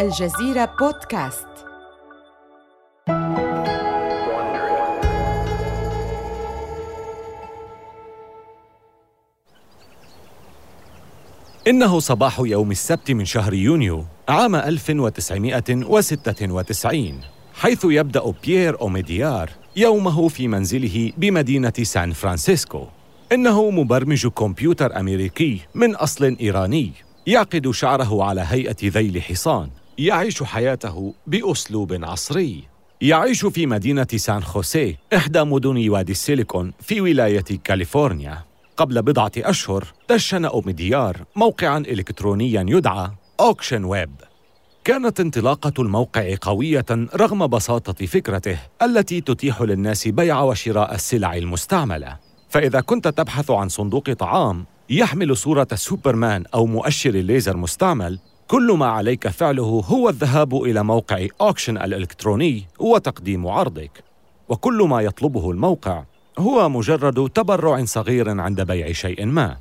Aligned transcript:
الجزيرة 0.00 0.74
بودكاست. 0.80 1.46
إنه 11.66 11.98
صباح 11.98 12.40
يوم 12.40 12.70
السبت 12.70 13.10
من 13.10 13.24
شهر 13.24 13.54
يونيو 13.54 14.04
عام 14.28 14.54
1996 14.54 17.20
حيث 17.54 17.84
يبدأ 17.84 18.32
بيير 18.44 18.80
أوميديار 18.80 19.50
يومه 19.76 20.28
في 20.28 20.48
منزله 20.48 21.12
بمدينة 21.16 21.72
سان 21.82 22.12
فرانسيسكو. 22.12 22.86
إنه 23.32 23.70
مبرمج 23.70 24.26
كمبيوتر 24.26 25.00
أمريكي 25.00 25.60
من 25.74 25.94
أصل 25.94 26.36
إيراني 26.40 26.92
يعقد 27.26 27.70
شعره 27.70 28.24
على 28.24 28.44
هيئة 28.48 28.76
ذيل 28.84 29.22
حصان. 29.22 29.70
يعيش 30.00 30.42
حياته 30.42 31.14
بأسلوب 31.26 32.04
عصري. 32.04 32.64
يعيش 33.00 33.46
في 33.46 33.66
مدينة 33.66 34.06
سان 34.16 34.42
خوسيه 34.42 34.98
إحدى 35.16 35.44
مدن 35.44 35.88
وادي 35.88 36.12
السيليكون 36.12 36.72
في 36.80 37.00
ولاية 37.00 37.44
كاليفورنيا. 37.64 38.38
قبل 38.76 39.02
بضعة 39.02 39.32
أشهر 39.36 39.84
دشن 40.10 40.44
أوميديار 40.44 41.16
موقعاً 41.36 41.78
إلكترونياً 41.78 42.64
يدعى 42.68 43.10
Auction 43.40 43.84
Web. 43.84 44.14
كانت 44.84 45.20
انطلاقة 45.20 45.72
الموقع 45.78 46.34
قوية 46.40 46.86
رغم 47.16 47.46
بساطة 47.46 48.06
فكرته 48.06 48.58
التي 48.82 49.20
تتيح 49.20 49.62
للناس 49.62 50.08
بيع 50.08 50.40
وشراء 50.42 50.94
السلع 50.94 51.34
المستعملة. 51.34 52.16
فإذا 52.48 52.80
كنت 52.80 53.08
تبحث 53.08 53.50
عن 53.50 53.68
صندوق 53.68 54.12
طعام 54.12 54.66
يحمل 54.90 55.36
صورة 55.36 55.68
سوبرمان 55.74 56.44
أو 56.54 56.66
مؤشر 56.66 57.10
ليزر 57.10 57.56
مستعمل 57.56 58.18
كل 58.50 58.72
ما 58.72 58.86
عليك 58.86 59.28
فعله 59.28 59.84
هو 59.86 60.08
الذهاب 60.08 60.62
إلى 60.62 60.84
موقع 60.84 61.26
Auction 61.40 61.76
الإلكتروني 61.76 62.64
وتقديم 62.78 63.46
عرضك. 63.46 64.04
وكل 64.48 64.82
ما 64.82 65.00
يطلبه 65.00 65.50
الموقع 65.50 66.04
هو 66.38 66.68
مجرد 66.68 67.30
تبرع 67.30 67.84
صغير 67.84 68.40
عند 68.40 68.60
بيع 68.60 68.92
شيء 68.92 69.26
ما. 69.26 69.56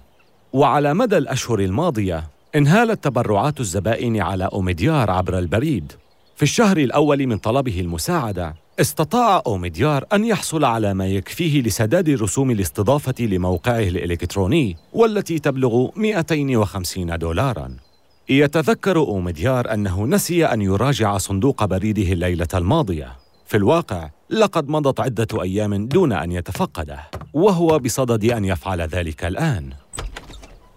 وعلى 0.53 0.93
مدى 0.93 1.17
الأشهر 1.17 1.59
الماضية 1.59 2.27
انهالت 2.55 3.03
تبرعات 3.03 3.59
الزبائن 3.59 4.21
على 4.21 4.49
أوميديار 4.53 5.11
عبر 5.11 5.39
البريد. 5.39 5.91
في 6.35 6.43
الشهر 6.43 6.77
الأول 6.77 7.27
من 7.27 7.37
طلبه 7.37 7.79
المساعدة 7.79 8.55
استطاع 8.79 9.41
أوميديار 9.47 10.05
أن 10.13 10.25
يحصل 10.25 10.65
على 10.65 10.93
ما 10.93 11.07
يكفيه 11.07 11.61
لسداد 11.61 12.09
رسوم 12.09 12.51
الاستضافة 12.51 13.15
لموقعه 13.19 13.79
الإلكتروني 13.79 14.77
والتي 14.93 15.39
تبلغ 15.39 15.89
250 15.95 17.17
دولاراً. 17.17 17.88
يتذكر 18.29 18.97
أوميديار 18.97 19.73
أنه 19.73 20.05
نسي 20.05 20.45
أن 20.45 20.61
يراجع 20.61 21.17
صندوق 21.17 21.65
بريده 21.65 22.13
الليلة 22.13 22.47
الماضية. 22.53 23.15
في 23.45 23.57
الواقع 23.57 24.09
لقد 24.29 24.69
مضت 24.69 24.99
عدة 24.99 25.41
أيام 25.41 25.87
دون 25.87 26.13
أن 26.13 26.31
يتفقده 26.31 26.99
وهو 27.33 27.79
بصدد 27.79 28.25
أن 28.25 28.45
يفعل 28.45 28.81
ذلك 28.81 29.25
الآن. 29.25 29.69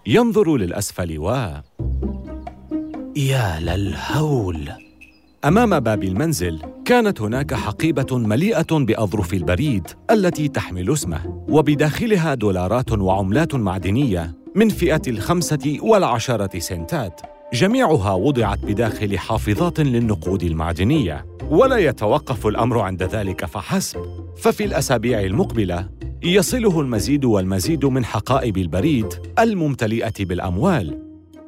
ينظر 0.07 0.57
للأسفل 0.57 1.19
و 1.19 1.31
يا 3.15 3.59
للهول. 3.59 4.69
أمام 5.45 5.79
باب 5.79 6.03
المنزل 6.03 6.61
كانت 6.85 7.21
هناك 7.21 7.53
حقيبة 7.53 8.17
مليئة 8.17 8.67
بأظرف 8.71 9.33
البريد 9.33 9.87
التي 10.11 10.47
تحمل 10.47 10.93
اسمه 10.93 11.45
وبداخلها 11.49 12.33
دولارات 12.33 12.91
وعملات 12.91 13.55
معدنية 13.55 14.33
من 14.55 14.69
فئة 14.69 15.01
الخمسة 15.07 15.77
والعشرة 15.81 16.59
سنتات. 16.59 17.32
جميعها 17.53 18.13
وضعت 18.13 18.59
بداخل 18.59 19.19
حافظات 19.19 19.79
للنقود 19.79 20.43
المعدنية 20.43 21.25
ولا 21.49 21.77
يتوقف 21.77 22.47
الأمر 22.47 22.79
عند 22.79 23.03
ذلك 23.03 23.45
فحسب. 23.45 23.99
ففي 24.37 24.65
الأسابيع 24.65 25.21
المقبلة 25.21 25.89
يصله 26.23 26.81
المزيد 26.81 27.25
والمزيد 27.25 27.85
من 27.85 28.05
حقائب 28.05 28.57
البريد 28.57 29.07
الممتلئة 29.39 30.13
بالأموال. 30.19 30.99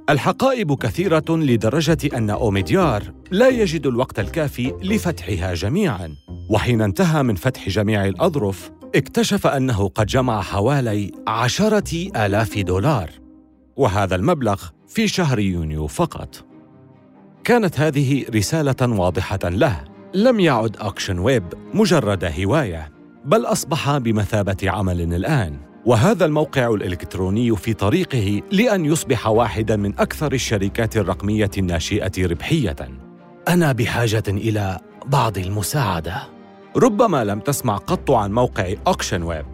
الحقائب 0.10 0.74
كثيرة 0.74 1.26
لدرجة 1.30 1.98
أن 2.14 2.30
أوميديار 2.30 3.04
لا 3.32 3.50
يجد 3.50 3.88
الوقت 3.88 4.20
الكافي 4.20 4.74
لفتحها 4.84 5.54
جميعاً. 5.54 6.16
وحين 6.50 6.82
انتهى 6.82 7.24
من 7.24 7.36
فتح 7.36 7.70
جميع 7.70 8.06
الأظرف 8.06 8.72
اكتشف 8.96 9.48
أنه 9.48 9.88
قد 9.88 10.06
جمع 10.06 10.42
حوالي 10.42 11.12
عشرة 11.28 12.10
آلاف 12.26 12.58
دولار. 12.58 13.10
وهذا 13.78 14.16
المبلغ 14.16 14.75
في 14.88 15.08
شهر 15.08 15.40
يونيو 15.40 15.88
فقط. 15.88 16.46
كانت 17.44 17.80
هذه 17.80 18.26
رسالة 18.36 19.00
واضحة 19.00 19.40
له. 19.44 19.84
لم 20.14 20.40
يعد 20.40 20.78
Auction 20.78 21.20
Web 21.20 21.44
مجرد 21.74 22.32
هواية 22.40 22.92
بل 23.26 23.46
أصبح 23.46 23.98
بمثابة 23.98 24.58
عمل 24.64 25.02
الآن. 25.14 25.58
وهذا 25.86 26.26
الموقع 26.26 26.68
الإلكتروني 26.68 27.56
في 27.56 27.74
طريقه 27.74 28.42
لأن 28.52 28.86
يصبح 28.86 29.28
واحداً 29.28 29.76
من 29.76 30.00
أكثر 30.00 30.34
الشركات 30.34 30.98
الرقمية 30.98 31.52
الناشئة 31.58 32.28
ربحية. 32.28 32.76
أنا 33.48 33.72
بحاجة 33.72 34.24
إلى 34.28 34.80
بعض 35.06 35.38
المساعدة. 35.38 36.24
ربما 36.76 37.24
لم 37.24 37.40
تسمع 37.40 37.78
قط 37.78 38.12
عن 38.12 38.32
موقع 38.32 38.74
Auction 38.88 39.24
Web. 39.24 39.46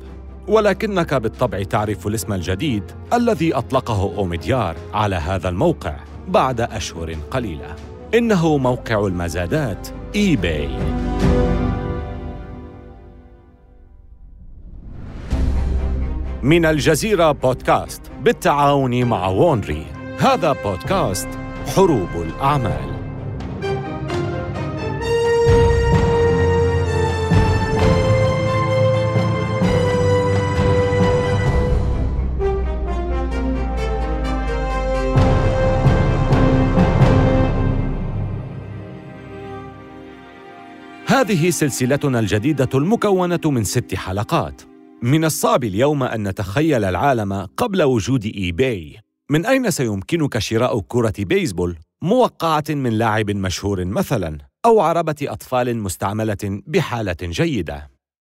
ولكنك 0.51 1.13
بالطبع 1.13 1.63
تعرف 1.63 2.07
الاسم 2.07 2.33
الجديد 2.33 2.83
الذي 3.13 3.53
أطلقه 3.53 4.17
أوميديار 4.17 4.75
على 4.93 5.15
هذا 5.15 5.49
الموقع 5.49 5.95
بعد 6.27 6.61
أشهر 6.61 7.13
قليلة. 7.31 7.75
إنه 8.13 8.57
موقع 8.57 9.07
المزادات 9.07 9.87
eBay 10.15 10.69
من 16.43 16.65
الجزيرة 16.65 17.31
بودكاست 17.31 18.01
بالتعاون 18.21 19.05
مع 19.05 19.27
Wondery. 19.27 19.85
هذا 20.19 20.55
بودكاست 20.63 21.29
حروب 21.75 22.09
الأعمال. 22.15 23.00
هذه 41.21 41.49
سلسلتنا 41.49 42.19
الجديدة 42.19 42.69
المكونة 42.73 43.39
من 43.45 43.63
ست 43.63 43.95
حلقات. 43.95 44.61
من 45.01 45.25
الصعب 45.25 45.63
اليوم 45.63 46.03
أن 46.03 46.27
نتخيل 46.27 46.83
العالم 46.83 47.47
قبل 47.57 47.83
وجود 47.83 48.25
eBay. 48.25 48.99
من 49.31 49.45
أين 49.45 49.71
سيمكنك 49.71 50.39
شراء 50.39 50.79
كرة 50.79 51.13
بيسبول 51.19 51.77
موقعة 52.03 52.63
من 52.69 52.89
لاعب 52.89 53.31
مشهور 53.31 53.85
مثلاً، 53.85 54.37
أو 54.65 54.79
عربة 54.79 55.15
أطفال 55.21 55.77
مستعملة 55.77 56.61
بحالة 56.67 57.17
جيدة؟ 57.21 57.91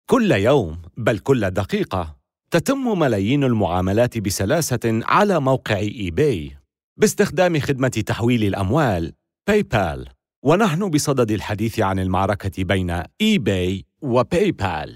كل 0.09 0.31
يوم، 0.31 0.81
بل 0.97 1.20
كل 1.20 1.52
دقيقة، 1.52 2.16
تتم 2.52 3.00
ملايين 3.00 3.44
المعاملات 3.44 4.18
بسلاسة 4.18 4.80
على 4.86 5.40
موقع 5.40 5.78
eBay 5.78 6.52
باستخدام 6.97 7.59
خدمة 7.59 8.03
تحويل 8.06 8.44
الأموال 8.44 9.14
PayPal 9.47 10.07
ونحن 10.44 10.90
بصدد 10.90 11.31
الحديث 11.31 11.79
عن 11.79 12.00
المعركة 12.00 12.63
بين 12.63 13.03
eBay 13.22 14.52
و 14.52 14.58
PayPal 14.58 14.96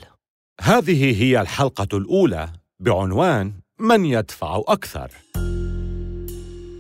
هذه 0.61 1.23
هي 1.23 1.41
الحلقة 1.41 1.97
الأولى. 1.97 2.49
بعنوان 2.79 3.53
من 3.79 4.05
يدفع 4.05 4.61
أكثر. 4.67 5.11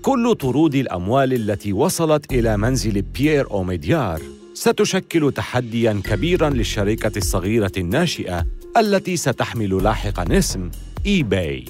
كل 0.01 0.35
طرود 0.35 0.75
الأموال 0.75 1.33
التي 1.33 1.73
وصلت 1.73 2.31
إلى 2.33 2.57
منزل 2.57 3.01
بيير 3.01 3.51
أوميديار 3.51 4.21
ستشكل 4.53 5.31
تحدياً 5.31 6.01
كبيراً 6.05 6.49
للشركة 6.49 7.17
الصغيرة 7.17 7.71
الناشئة 7.77 8.45
التي 8.77 9.17
ستحمل 9.17 9.83
لاحقاً 9.83 10.37
اسم 10.37 10.71
eBay 11.05 11.65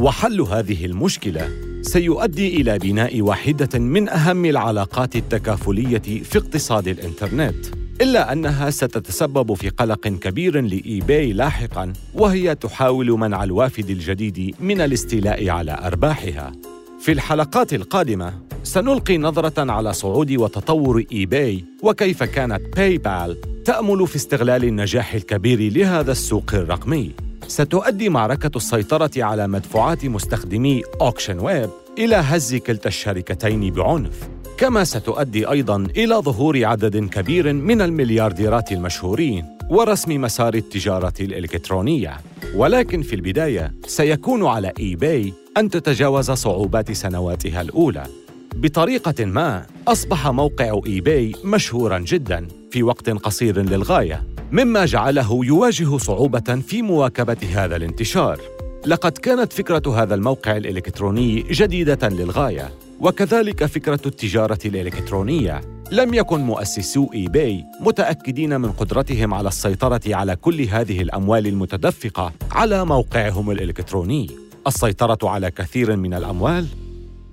وحل 0.00 0.40
هذه 0.40 0.86
المشكلة 0.86 1.69
سيؤدي 1.82 2.60
إلى 2.60 2.78
بناء 2.78 3.20
واحدة 3.20 3.78
من 3.78 4.08
أهم 4.08 4.44
العلاقات 4.44 5.16
التكافلية 5.16 6.22
في 6.22 6.38
اقتصاد 6.38 6.88
الإنترنت 6.88 7.66
إلا 8.00 8.32
أنها 8.32 8.70
ستتسبب 8.70 9.54
في 9.54 9.68
قلق 9.68 10.08
كبير 10.08 10.60
ل 10.60 10.74
eBay 10.74 11.32
لاحقاً 11.32 11.92
وهي 12.14 12.54
تحاول 12.54 13.10
منع 13.10 13.44
الوافد 13.44 13.90
الجديد 13.90 14.54
من 14.60 14.80
الاستيلاء 14.80 15.48
على 15.48 15.78
أرباحها. 15.82 16.52
في 17.00 17.12
الحلقات 17.12 17.74
القادمة 17.74 18.49
سنلقي 18.62 19.18
نظرة 19.18 19.72
على 19.72 19.92
صعود 19.92 20.32
وتطور 20.32 21.04
eBay 21.12 21.64
وكيف 21.82 22.22
كانت 22.22 22.76
PayPal 22.76 23.36
تأمل 23.64 24.06
في 24.06 24.16
استغلال 24.16 24.64
النجاح 24.64 25.14
الكبير 25.14 25.72
لهذا 25.72 26.12
السوق 26.12 26.54
الرقمي. 26.54 27.10
ستؤدي 27.48 28.08
معركة 28.08 28.56
السيطرة 28.56 29.10
على 29.16 29.48
مدفوعات 29.48 30.04
مستخدمي 30.04 30.82
Auction 31.00 31.38
Web 31.38 31.70
إلى 31.98 32.16
هز 32.16 32.54
كلتا 32.54 32.88
الشركتين 32.88 33.70
بعنف. 33.70 34.28
كما 34.58 34.84
ستؤدي 34.84 35.50
أيضا 35.50 35.76
إلى 35.96 36.14
ظهور 36.14 36.64
عدد 36.64 36.96
كبير 36.96 37.52
من 37.52 37.82
المليارديرات 37.82 38.72
المشهورين 38.72 39.44
ورسم 39.70 40.20
مسار 40.20 40.54
التجارة 40.54 41.14
الإلكترونية. 41.20 42.16
ولكن 42.54 43.02
في 43.02 43.14
البداية 43.14 43.74
سيكون 43.86 44.46
على 44.46 44.72
eBay 44.80 45.32
أن 45.56 45.70
تتجاوز 45.70 46.30
صعوبات 46.30 46.92
سنواتها 46.92 47.60
الأولى. 47.60 48.06
بطريقة 48.56 49.24
ما 49.24 49.66
أصبح 49.88 50.28
موقع 50.28 50.80
eBay 50.86 51.32
مشهورا 51.44 51.98
جدا 51.98 52.48
في 52.70 52.82
وقت 52.82 53.10
قصير 53.10 53.62
للغاية 53.62 54.22
مما 54.52 54.84
جعله 54.84 55.40
يواجه 55.44 55.96
صعوبة 55.96 56.62
في 56.66 56.82
مواكبة 56.82 57.36
هذا 57.54 57.76
الانتشار. 57.76 58.40
لقد 58.86 59.12
كانت 59.12 59.52
فكرة 59.52 60.02
هذا 60.02 60.14
الموقع 60.14 60.56
الإلكتروني 60.56 61.42
جديدة 61.42 62.08
للغاية 62.08 62.70
وكذلك 63.00 63.64
فكرة 63.64 64.00
التجارة 64.06 64.58
الإلكترونية. 64.64 65.60
لم 65.92 66.14
يكن 66.14 66.40
مؤسسو 66.40 67.10
اي 67.14 67.28
باي 67.28 67.64
متأكدين 67.80 68.60
من 68.60 68.72
قدرتهم 68.72 69.34
على 69.34 69.48
السيطرة 69.48 70.00
على 70.06 70.36
كل 70.36 70.60
هذه 70.60 71.00
الأموال 71.00 71.46
المتدفقة 71.46 72.32
على 72.52 72.84
موقعهم 72.84 73.50
الإلكتروني. 73.50 74.30
السيطرة 74.66 75.18
على 75.28 75.50
كثير 75.50 75.96
من 75.96 76.14
الأموال 76.14 76.66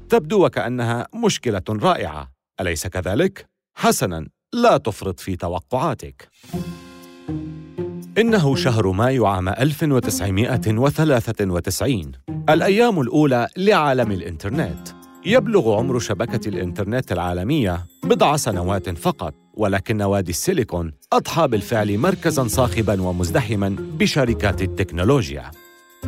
تبدو 0.10 0.46
وكأنها 0.46 1.08
مشكلة 1.16 1.64
رائعة. 1.70 2.32
أليس 2.62 2.88
كذلك؟ 2.88 3.50
حسنا 3.76 4.28
لا 4.54 4.78
تفرط 4.78 5.20
في 5.20 5.36
توقعاتك. 5.36 6.30
إنه 8.18 8.56
شهر 8.56 8.92
مايو 8.92 9.26
عام 9.26 9.50
1993 9.50 12.12
الأيام 12.50 13.02
الأولى 13.02 13.48
لعالم 13.58 14.12
الإنترنت. 14.12 14.88
يبلغ 15.26 15.78
عمر 15.78 16.00
شبكة 16.00 16.50
الإنترنت 16.50 17.12
العالمية 17.12 17.86
بضع 18.04 18.36
سنوات 18.36 18.90
فقط 18.90 19.34
ولكن 19.54 20.02
وادي 20.02 20.32
السيليكون 20.32 20.94
أضحى 21.14 21.48
بالفعل 21.48 21.98
مركزاً 21.98 22.48
صاخباً 22.48 23.02
ومزدحماً 23.02 23.76
بشركات 23.80 24.62
التكنولوجيا. 24.62 25.52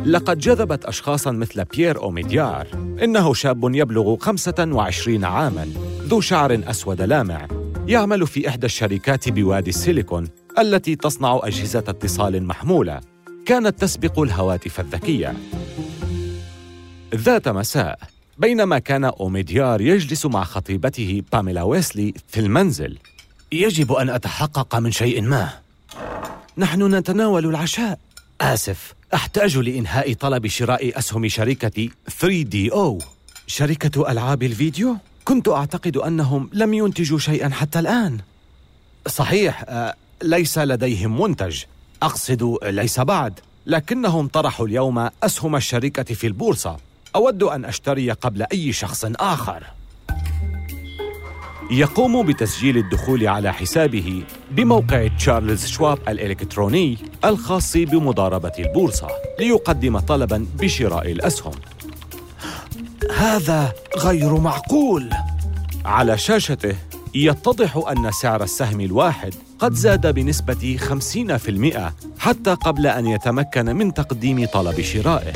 لقد 0.04 0.38
جذبت 0.38 0.84
أشخاصاً 0.84 1.30
مثل 1.30 1.64
بيير 1.64 2.02
أوميديار. 2.02 2.66
إنه 3.02 3.34
شاب 3.34 3.74
يبلغ 3.74 4.16
25 4.16 5.24
عاماً 5.24 5.68
ذو 6.02 6.20
شعر 6.20 6.60
أسود 6.66 7.02
لامع 7.02 7.48
يعمل 7.86 8.26
في 8.26 8.48
إحدى 8.48 8.66
الشركات 8.66 9.28
بوادي 9.28 9.70
السيليكون 9.70 10.28
التي 10.58 10.96
تصنع 10.96 11.40
أجهزة 11.42 11.78
اتصال 11.78 12.44
محمولة. 12.44 13.00
كانت 13.46 13.80
تسبق 13.80 14.20
الهواتف 14.20 14.80
الذكية. 14.80 15.34
ذات 17.14 17.48
مساء 17.48 17.98
بينما 18.38 18.78
كان 18.78 19.04
أوميديار 19.04 19.80
يجلس 19.80 20.26
مع 20.26 20.44
خطيبته 20.44 21.22
باميلا 21.32 21.62
ويسلي 21.62 22.14
في 22.28 22.40
المنزل. 22.40 22.98
يجب 23.52 23.92
أن 23.92 24.10
أتحقق 24.10 24.76
من 24.76 24.90
شيء 24.90 25.22
ما. 25.22 25.48
نحن 26.58 26.94
نتناول 26.94 27.46
العشاء. 27.46 27.98
آسف. 28.40 28.99
أحتاج 29.14 29.58
لإنهاء 29.58 30.12
طلب 30.12 30.46
شراء 30.46 30.98
أسهم 30.98 31.28
شركة 31.28 31.88
3DO 32.10 33.04
شركة 33.46 34.10
ألعاب 34.10 34.42
الفيديو؟ 34.42 34.96
كنت 35.24 35.48
أعتقد 35.48 35.96
أنهم 35.96 36.50
لم 36.52 36.74
ينتجوا 36.74 37.18
شيئا 37.18 37.48
حتى 37.48 37.78
الآن. 37.78 38.18
صحيح 39.08 39.64
آه، 39.68 39.94
ليس 40.22 40.58
لديهم 40.58 41.20
منتج. 41.20 41.62
أقصد 42.02 42.58
ليس 42.62 43.00
بعد 43.00 43.40
لكنهم 43.66 44.28
طرحوا 44.28 44.66
اليوم 44.66 45.08
أسهم 45.22 45.56
الشركة 45.56 46.14
في 46.14 46.26
البورصة. 46.26 46.76
أود 47.16 47.42
أن 47.42 47.64
أشتري 47.64 48.10
قبل 48.10 48.46
أي 48.52 48.72
شخص 48.72 49.04
آخر. 49.04 49.64
يقوم 51.70 52.26
بتسجيل 52.26 52.76
الدخول 52.76 53.26
على 53.26 53.52
حسابه 53.52 54.22
بموقع 54.50 55.06
تشارلز 55.06 55.66
شواب 55.66 55.98
الإلكتروني 56.08 56.98
الخاص 57.24 57.76
بمضاربة 57.76 58.52
البورصة 58.58 59.08
ليقدم 59.38 59.98
طلبا 59.98 60.46
بشراء 60.58 61.10
الأسهم. 61.12 61.52
هذا 63.16 63.72
غير 63.96 64.36
معقول. 64.36 65.10
على 65.84 66.18
شاشته 66.18 66.76
يتضح 67.14 67.76
أن 67.90 68.10
سعر 68.10 68.42
السهم 68.42 68.80
الواحد 68.80 69.34
قد 69.58 69.74
زاد 69.74 70.14
بنسبة 70.14 70.78
50% 70.78 71.92
حتى 72.18 72.54
قبل 72.54 72.86
أن 72.86 73.06
يتمكن 73.06 73.76
من 73.76 73.94
تقديم 73.94 74.46
طلب 74.46 74.80
شرائه. 74.80 75.32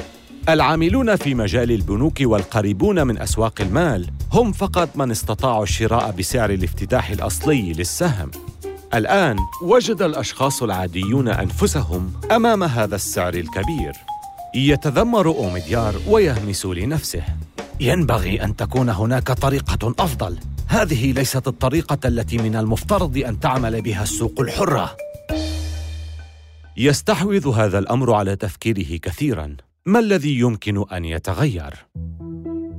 العاملون 0.49 1.17
في 1.17 1.35
مجال 1.35 1.73
البنوك 1.73 2.19
والقريبون 2.20 3.06
من 3.06 3.19
أسواق 3.19 3.61
المال 3.61 4.11
هم 4.32 4.52
فقط 4.52 4.96
من 4.96 5.11
استطاعوا 5.11 5.62
الشراء 5.62 6.11
بسعر 6.11 6.50
الافتتاح 6.50 7.11
الأصلي 7.11 7.73
للسهم. 7.73 8.31
الآن 8.94 9.37
وجد 9.62 10.02
الأشخاص 10.02 10.62
العاديون 10.62 11.29
أنفسهم 11.29 12.12
أمام 12.32 12.62
هذا 12.62 12.94
السعر 12.94 13.35
الكبير. 13.35 13.93
يتذمر 14.55 15.26
أوميديار 15.26 15.94
ويهمس 16.08 16.67
لنفسه. 16.67 17.23
ينبغي 17.81 18.44
أن 18.44 18.56
تكون 18.56 18.88
هناك 18.88 19.32
طريقة 19.32 19.94
أفضل. 19.99 20.38
هذه 20.67 21.12
ليست 21.12 21.49
الطريقة 21.49 21.99
التي 22.08 22.38
من 22.38 22.56
المفترض 22.56 23.19
أن 23.19 23.40
تعمل 23.40 23.82
بها 23.82 24.02
السوق 24.02 24.40
الحرة. 24.40 24.97
يستحوذ 26.76 27.49
هذا 27.49 27.79
الأمر 27.79 28.14
على 28.14 28.37
تفكيره 28.37 28.97
كثيراً. 28.97 29.56
ما 29.87 29.99
الذي 29.99 30.39
يمكن 30.39 30.85
أن 30.93 31.05
يتغير؟ 31.05 31.75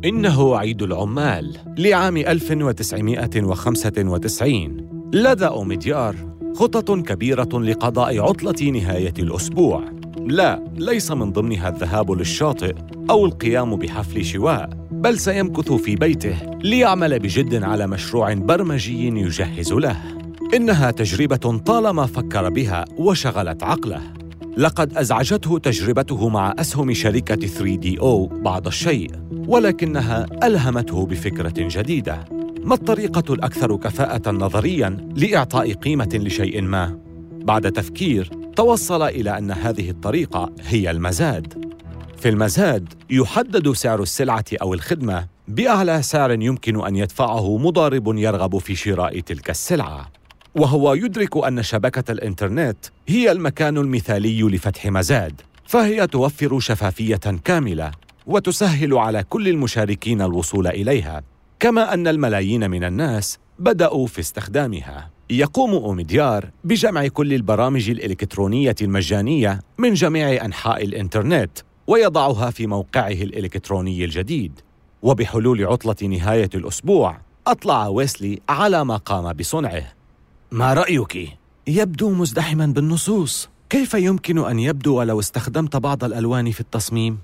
إنه 0.06 0.58
عيد 0.58 0.82
العمال 0.82 1.58
لعام 1.78 2.18
1995 2.18 5.10
لدى 5.14 5.48
أوميديار 5.48 6.16
خطط 6.56 6.92
كبيرة 6.92 7.60
لقضاء 7.60 8.20
عطلة 8.20 8.72
نهاية 8.72 9.14
الأسبوع. 9.20 9.84
لا 10.20 10.64
ليس 10.76 11.12
من 11.12 11.32
ضمنها 11.32 11.70
الذهاب 11.70 12.12
للشاطئ 12.12 12.76
أو 13.10 13.26
القيام 13.26 13.76
بحفل 13.76 14.26
شواء 14.26 14.70
بل 14.92 15.20
سيمكث 15.20 15.72
في 15.72 15.96
بيته 15.96 16.36
ليعمل 16.64 17.20
بجد 17.20 17.64
على 17.64 17.88
مشروع 17.88 18.34
برمجي 18.34 19.08
يجهز 19.08 19.74
له. 19.74 19.98
إنها 20.54 20.92
تجربة 20.92 21.62
طالما 21.66 22.06
فكر 22.06 22.50
بها 22.50 22.86
وشغلت 22.98 23.64
عقله. 23.64 24.25
لقد 24.58 24.98
أزعجته 24.98 25.60
تجربته 25.60 26.30
مع 26.30 26.54
أسهم 26.60 26.94
شركة 26.94 27.48
3DO 27.48 28.34
بعض 28.34 28.68
الشيء 28.68 29.12
ولكنها 29.32 30.26
ألهمته 30.44 31.06
بفكرة 31.06 31.54
جديدة. 31.58 32.26
ما 32.64 32.76
الطريقة 32.76 33.34
الأكثر 33.34 33.76
كفاءة 33.76 34.32
نظرياً 34.32 34.90
لإعطاء 35.16 35.74
قيمة 35.74 36.10
لشيء 36.14 36.62
ما؟ 36.62 37.00
بعد 37.32 37.72
تفكير 37.72 38.32
توصل 38.56 39.04
إلى 39.04 39.38
أن 39.38 39.52
هذه 39.52 39.90
الطريقة 39.90 40.52
هي 40.62 40.92
المزاد. 40.92 41.66
في 42.18 42.30
المزاد 42.30 42.94
يحدد 43.10 43.72
سعر 43.72 44.02
السلعة 44.02 44.46
أو 44.62 44.74
الخدمة 44.74 45.28
بأعلى 45.48 46.02
سعر 46.02 46.32
يمكن 46.32 46.86
أن 46.86 46.96
يدفعه 46.96 47.58
مضارب 47.58 48.18
يرغب 48.18 48.58
في 48.58 48.76
شراء 48.76 49.20
تلك 49.20 49.50
السلعة. 49.50 50.12
وهو 50.56 50.94
يدرك 50.94 51.46
أن 51.48 51.64
شبكة 51.64 52.12
الإنترنت 52.12 52.78
هي 53.08 53.32
المكان 53.32 53.78
المثالي 53.78 54.42
لفتح 54.42 54.86
مزاد 54.86 55.42
فهي 55.66 56.08
توفر 56.08 56.60
شفافية 56.60 57.16
كاملة 57.44 57.92
وتسهل 58.28 58.94
على 58.94 59.24
كل 59.24 59.48
المشاركين 59.48 60.22
الوصول 60.22 60.68
إليها 60.68 61.24
كما 61.60 61.94
أن 61.94 62.08
الملايين 62.08 62.70
من 62.70 62.84
الناس 62.84 63.40
بدأوا 63.60 64.08
في 64.08 64.20
استخدامها. 64.20 65.10
يقوم 65.30 65.72
أوميديار 65.72 66.50
بجمع 66.64 67.08
كل 67.08 67.34
البرامج 67.34 67.90
الإلكترونية 67.90 68.76
المجانية 68.82 69.60
من 69.78 69.94
جميع 69.94 70.46
أنحاء 70.46 70.84
الإنترنت 70.84 71.52
ويضعها 71.88 72.50
في 72.50 72.68
موقعه 72.68 73.08
الإلكتروني 73.12 74.06
الجديد. 74.06 74.60
وبحلول 75.02 75.66
عطلة 75.66 76.08
نهاية 76.08 76.50
الأسبوع 76.56 77.18
أطلع 77.48 77.88
ويسلي 77.88 78.42
على 78.50 78.86
ما 78.86 78.98
قام 78.98 79.34
بصنعه. 79.34 79.95
ما 80.56 80.74
رأيك؟ 80.74 81.38
يبدو 81.68 82.10
مزدحما 82.10 82.66
بالنصوص 82.66 83.50
كيف 83.70 83.94
يمكن 83.94 84.38
أن 84.38 84.60
يبدو 84.60 85.02
لو 85.02 85.20
استخدمت 85.20 85.76
بعض 85.76 86.04
الألوان 86.04 86.52
في 86.52 86.60
التصميم؟ 86.60 87.18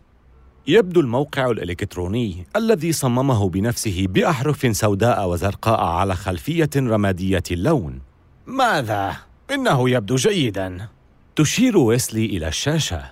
يبدو 0.68 1.00
الموقع 1.00 1.52
الإلكتروني 1.52 2.46
الذي 2.56 2.92
صممه 2.92 3.50
بنفسه 3.50 4.06
بأحرف 4.10 4.78
سوداء 4.78 5.30
وزرقاء 5.30 5.80
على 5.80 6.16
خلفية 6.16 6.70
رمادية 6.78 7.44
اللون 7.52 8.00
ماذا؟ 8.48 9.18
إنه 9.52 9.90
يبدو 9.90 10.16
جيدا 10.16 10.88
تشير 11.36 11.78
ويسلي 11.78 12.26
إلى 12.26 12.48
الشاشة 12.48 13.04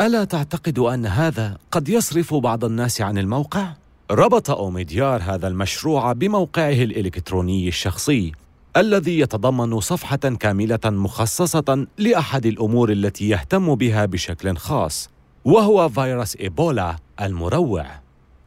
ألا 0.00 0.24
تعتقد 0.24 0.78
أن 0.78 1.06
هذا 1.06 1.58
قد 1.70 1.88
يصرف 1.88 2.34
بعض 2.34 2.64
الناس 2.64 3.00
عن 3.00 3.18
الموقع؟ 3.18 3.72
ربط 4.10 4.50
أوميديار 4.50 5.22
هذا 5.22 5.48
المشروع 5.48 6.12
بموقعه 6.12 6.82
الإلكتروني 6.82 7.68
الشخصي 7.68 8.32
الذي 8.76 9.18
يتضمن 9.18 9.80
صفحة 9.80 10.16
كاملة 10.16 10.80
مخصصة 10.84 11.86
لأحد 11.98 12.46
الأمور 12.46 12.92
التي 12.92 13.28
يهتم 13.28 13.74
بها 13.74 14.06
بشكل 14.06 14.56
خاص 14.56 15.10
وهو 15.44 15.88
فيروس 15.88 16.36
إيبولا 16.36 16.96
المروع. 17.20 17.86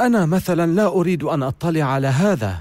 أنا 0.02 0.26
مثلا 0.26 0.72
لا 0.72 0.88
أريد 0.88 1.24
أن 1.24 1.44
أطلع 1.44 1.84
على 1.84 2.08
هذا. 2.08 2.60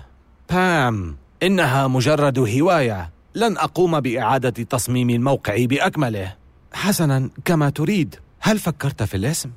بام 0.50 1.16
إنها 1.42 1.86
مجرد 1.86 2.38
هواية. 2.38 3.10
لن 3.34 3.56
أقوم 3.58 4.00
بإعادة 4.00 4.50
تصميم 4.50 5.10
الموقع 5.10 5.64
بأكمله. 5.64 6.34
حسنا 6.72 7.30
كما 7.44 7.70
تريد. 7.70 8.16
هل 8.40 8.58
فكرت 8.58 9.02
في 9.02 9.16
الاسم؟ 9.16 9.50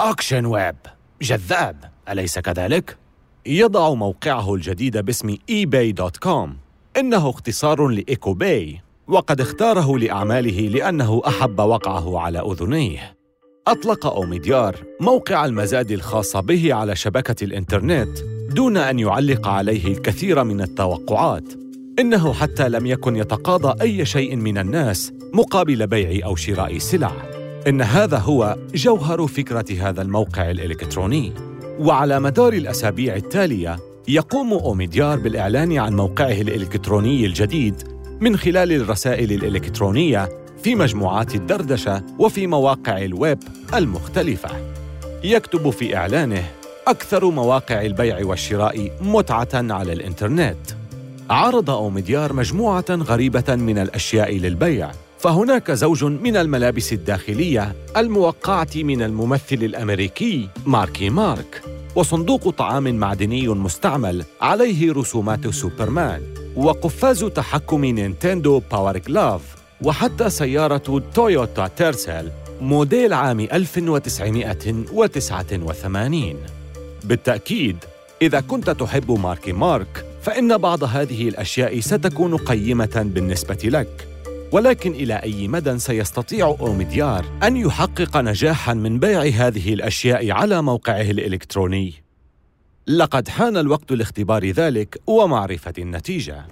Auction 0.00 0.46
Web. 0.46 0.76
جذاب. 1.22 1.76
أليس 2.08 2.38
كذلك؟ 2.38 2.96
يضع 3.46 3.94
موقعه 3.94 4.54
الجديد 4.54 4.98
باسم 4.98 5.36
eBay.com 5.50 6.61
إنه 6.96 7.30
اختصار 7.30 7.88
ل 7.88 7.97
Echo 7.97 8.34
Bay 8.34 8.80
وقد 9.08 9.40
اختاره 9.40 9.98
لأعماله 9.98 10.68
لأنه 10.68 11.22
أحب 11.26 11.60
وقعه 11.60 12.18
على 12.18 12.38
أذنيه. 12.38 13.16
أطلق 13.68 14.06
أوميديار 14.06 14.76
موقع 15.00 15.44
المزاد 15.44 15.90
الخاص 15.90 16.36
به 16.36 16.74
على 16.74 16.96
شبكة 16.96 17.44
الإنترنت 17.44 18.18
دون 18.50 18.76
أن 18.76 18.98
يعلق 18.98 19.48
عليه 19.48 19.86
الكثير 19.86 20.44
من 20.44 20.60
التوقعات. 20.60 21.44
إنه 21.98 22.32
حتى 22.32 22.68
لم 22.68 22.86
يكن 22.86 23.16
يتقاضى 23.16 23.82
أي 23.82 24.04
شيء 24.04 24.36
من 24.36 24.58
الناس 24.58 25.12
مقابل 25.32 25.86
بيع 25.86 26.26
أو 26.26 26.36
شراء 26.36 26.78
سلع. 26.78 27.12
إن 27.68 27.82
هذا 27.82 28.18
هو 28.18 28.56
جوهر 28.74 29.26
فكرة 29.26 29.64
هذا 29.80 30.02
الموقع 30.02 30.50
الإلكتروني. 30.50 31.32
وعلى 31.78 32.20
مدار 32.20 32.52
الأسابيع 32.52 33.16
التالية 33.16 33.78
يقوم 34.08 34.52
أوميديار 34.52 35.18
بالإعلان 35.18 35.78
عن 35.78 35.96
موقعه 35.96 36.40
الإلكتروني 36.40 37.26
الجديد 37.26 37.82
من 38.20 38.36
خلال 38.36 38.72
الرسائل 38.72 39.32
الإلكترونية 39.32 40.28
في 40.62 40.74
مجموعات 40.74 41.34
الدردشة 41.34 42.02
وفي 42.18 42.46
مواقع 42.46 42.98
الويب 42.98 43.38
المختلفة. 43.74 44.48
يكتب 45.24 45.70
في 45.70 45.96
إعلانه: 45.96 46.44
أكثر 46.86 47.30
مواقع 47.30 47.82
البيع 47.82 48.24
والشراء 48.24 48.90
متعة 49.00 49.48
على 49.54 49.92
الإنترنت. 49.92 50.56
عرض 51.30 51.70
أوميديار 51.70 52.32
مجموعة 52.32 52.84
غريبة 52.90 53.54
من 53.56 53.78
الأشياء 53.78 54.36
للبيع، 54.36 54.90
فهناك 55.18 55.70
زوج 55.70 56.04
من 56.04 56.36
الملابس 56.36 56.92
الداخلية 56.92 57.74
الموقعة 57.96 58.68
من 58.76 59.02
الممثل 59.02 59.56
الأمريكي 59.56 60.48
ماركي 60.66 61.10
مارك، 61.10 61.62
وصندوق 61.96 62.50
طعام 62.50 62.94
معدني 62.94 63.48
مستعمل 63.48 64.24
عليه 64.40 64.92
رسومات 64.92 65.48
سوبرمان، 65.48 66.22
وقفاز 66.56 67.24
تحكم 67.24 67.84
Nintendo 67.84 68.62
Power 68.70 68.98
Glove، 68.98 69.40
وحتى 69.82 70.30
سيارة 70.30 71.02
Toyota 71.14 71.68
Tercel 71.68 72.30
موديل 72.60 73.12
عام 73.12 73.40
1989 73.40 76.36
بالتأكيد 77.04 77.76
إذا 78.22 78.40
كنت 78.40 78.70
تحب 78.70 79.10
ماركي 79.10 79.52
مارك 79.52 80.04
فإن 80.22 80.58
بعض 80.58 80.84
هذه 80.84 81.28
الأشياء 81.28 81.80
ستكون 81.80 82.36
قيمة 82.36 83.10
بالنسبة 83.14 83.58
لك. 83.64 84.11
ولكن 84.52 84.92
إلى 84.92 85.14
أي 85.14 85.48
مدى 85.48 85.78
سيستطيع 85.78 86.56
أوميديار 86.60 87.24
أن 87.42 87.56
يحقق 87.56 88.16
نجاحاً 88.16 88.74
من 88.74 88.98
بيع 88.98 89.22
هذه 89.22 89.74
الأشياء 89.74 90.30
على 90.30 90.62
موقعه 90.62 91.10
الإلكتروني؟ 91.10 91.94
لقد 92.86 93.28
حان 93.28 93.56
الوقت 93.56 93.92
لاختبار 93.92 94.50
ذلك 94.50 95.00
ومعرفة 95.06 95.72
النتيجة. 95.78 96.46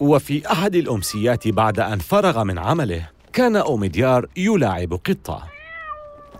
وفي 0.00 0.52
أحد 0.52 0.74
الأمسيات 0.74 1.48
بعد 1.48 1.80
أن 1.80 1.98
فرغ 1.98 2.44
من 2.44 2.58
عمله 2.58 3.08
كان 3.32 3.56
أوميديار 3.56 4.26
يلاعب 4.36 4.92
قطة. 4.92 5.42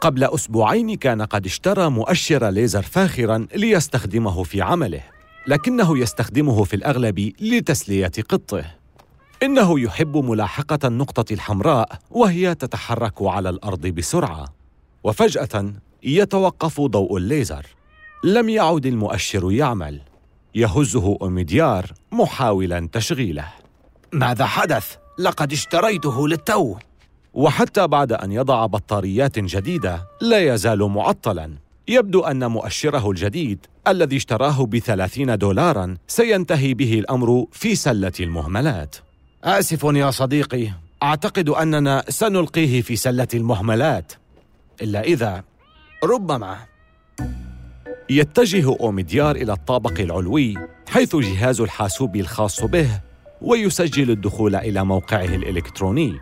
قبل 0.00 0.24
أسبوعين 0.24 0.96
كان 0.96 1.22
قد 1.22 1.46
اشترى 1.46 1.90
مؤشر 1.90 2.48
ليزر 2.48 2.82
فاخرا 2.82 3.46
ليستخدمه 3.54 4.42
في 4.42 4.62
عمله 4.62 5.02
لكنه 5.46 5.98
يستخدمه 5.98 6.64
في 6.64 6.74
الأغلب 6.74 7.32
لتسلية 7.40 8.12
قطه. 8.28 8.77
إنه 9.42 9.80
يحب 9.80 10.16
ملاحقة 10.16 10.88
النقطة 10.88 11.32
الحمراء 11.32 11.98
وهي 12.10 12.54
تتحرك 12.54 13.22
على 13.22 13.48
الأرض 13.48 13.86
بسرعة. 13.86 14.44
وفجأة 15.04 15.72
يتوقف 16.02 16.80
ضوء 16.80 17.16
الليزر. 17.16 17.66
لم 18.24 18.48
يعد 18.48 18.86
المؤشر 18.86 19.52
يعمل. 19.52 20.00
يهزه 20.54 21.18
أوميديار 21.22 21.92
محاولا 22.12 22.88
تشغيله. 22.92 23.48
ماذا 24.12 24.46
حدث؟ 24.46 24.96
لقد 25.18 25.52
اشتريته 25.52 26.28
للتو. 26.28 26.76
وحتى 27.34 27.86
بعد 27.86 28.12
أن 28.12 28.32
يضع 28.32 28.66
بطاريات 28.66 29.38
جديدة 29.38 30.06
لا 30.20 30.54
يزال 30.54 30.82
معطلا. 30.82 31.54
يبدو 31.88 32.20
أن 32.20 32.50
مؤشره 32.50 33.10
الجديد 33.10 33.66
الذي 33.88 34.16
اشتراه 34.16 34.66
بثلاثين 34.66 35.38
دولارا 35.38 35.96
سينتهي 36.08 36.74
به 36.74 36.98
الأمر 36.98 37.46
في 37.52 37.74
سلة 37.74 38.12
المهملات. 38.20 38.96
آسف 39.44 39.84
يا 39.84 40.10
صديقي. 40.10 40.70
أعتقد 41.02 41.48
أننا 41.48 42.04
سنلقيه 42.08 42.82
في 42.82 42.96
سلة 42.96 43.28
المهملات. 43.34 44.12
إلا 44.82 45.02
إذا 45.02 45.42
ربما. 46.04 46.56
يتجه 48.10 48.76
أوميديار 48.80 49.36
إلى 49.36 49.52
الطابق 49.52 50.00
العلوي 50.00 50.54
حيث 50.88 51.16
جهاز 51.16 51.60
الحاسوب 51.60 52.16
الخاص 52.16 52.64
به 52.64 53.00
ويسجل 53.42 54.10
الدخول 54.10 54.56
إلى 54.56 54.84
موقعه 54.84 55.24
الإلكتروني. 55.24 56.18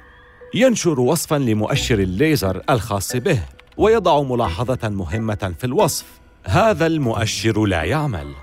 ينشر 0.54 1.00
وصفا 1.00 1.34
لمؤشر 1.34 1.98
الليزر 1.98 2.62
الخاص 2.70 3.16
به 3.16 3.42
ويضع 3.76 4.22
ملاحظة 4.22 4.88
مهمة 4.88 5.54
في 5.58 5.64
الوصف. 5.64 6.04
هذا 6.44 6.86
المؤشر 6.86 7.64
لا 7.64 7.82
يعمل. 7.82 8.34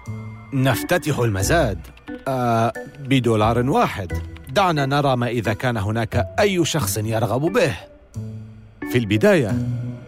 نفتتح 0.53 1.19
المزاد. 1.19 1.79
آه 2.27 2.73
بدولار 2.99 3.69
واحد. 3.69 4.32
دعنا 4.53 4.85
نرى 4.85 5.15
ما 5.15 5.27
إذا 5.27 5.53
كان 5.53 5.77
هناك 5.77 6.35
أي 6.39 6.65
شخص 6.65 6.97
يرغب 6.97 7.41
به. 7.41 7.75
في 8.91 8.97
البداية 8.97 9.67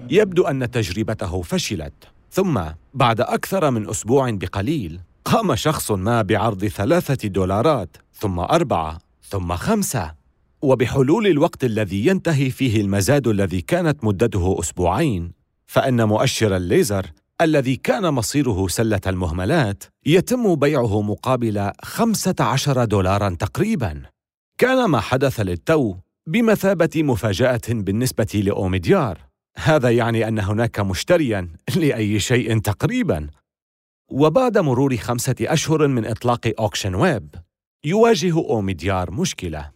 يبدو 0.10 0.44
أن 0.44 0.72
تجربته 0.72 1.42
فشلت. 1.42 1.94
ثم 2.32 2.62
بعد 2.94 3.22
أكثر 3.22 3.72
من 3.72 3.90
أسبوع 3.90 4.32
بقليل 4.32 5.00
قام 5.26 5.56
شخص 5.56 5.92
ما 5.92 6.22
بعرض 6.22 6.66
ثلاثة 6.66 7.28
دولارات 7.28 7.98
ثم 8.14 8.40
أربعة 8.40 9.00
ثم 9.30 9.56
خمسة. 9.56 10.14
وبحلول 10.62 11.28
الوقت 11.28 11.64
الذي 11.64 12.06
ينتهي 12.06 12.50
فيه 12.50 12.82
المزاد 12.82 13.28
الذي 13.28 13.62
كانت 13.62 14.04
مدته 14.04 14.56
أسبوعين 14.60 15.32
فإن 15.68 16.08
مؤشر 16.08 16.56
الليزر 16.56 17.06
الذي 17.42 17.76
كان 17.76 18.14
مصيره 18.14 18.68
سلة 18.68 19.02
المهملات 19.08 19.84
يتم 20.06 20.56
بيعه 20.56 21.02
مقابل 21.02 21.72
خمسة 21.84 22.36
عشر 22.40 22.86
دولارا 22.86 23.30
تقريبا. 23.40 24.15
كان 24.58 24.86
ما 24.86 25.00
حدث 25.00 25.40
للتو 25.40 25.96
بمثابة 26.28 26.90
مفاجأة 27.04 27.62
بالنسبة 27.70 28.42
لأوميديار. 28.46 29.20
هذا 29.58 29.92
يعني 29.92 30.28
أن 30.28 30.40
هناك 30.40 30.80
مشتريا 30.80 31.50
لأي 31.76 32.20
شيء 32.20 32.60
تقريبا. 32.60 33.28
وبعد 34.12 34.58
مرور 34.58 34.98
خمسة 34.98 35.36
أشهر 35.42 35.88
من 35.88 36.06
إطلاق 36.06 36.54
Auction 36.60 36.96
Web 36.96 37.36
يواجه 37.86 38.34
أوميديار 38.34 39.12
مشكلة. 39.12 39.72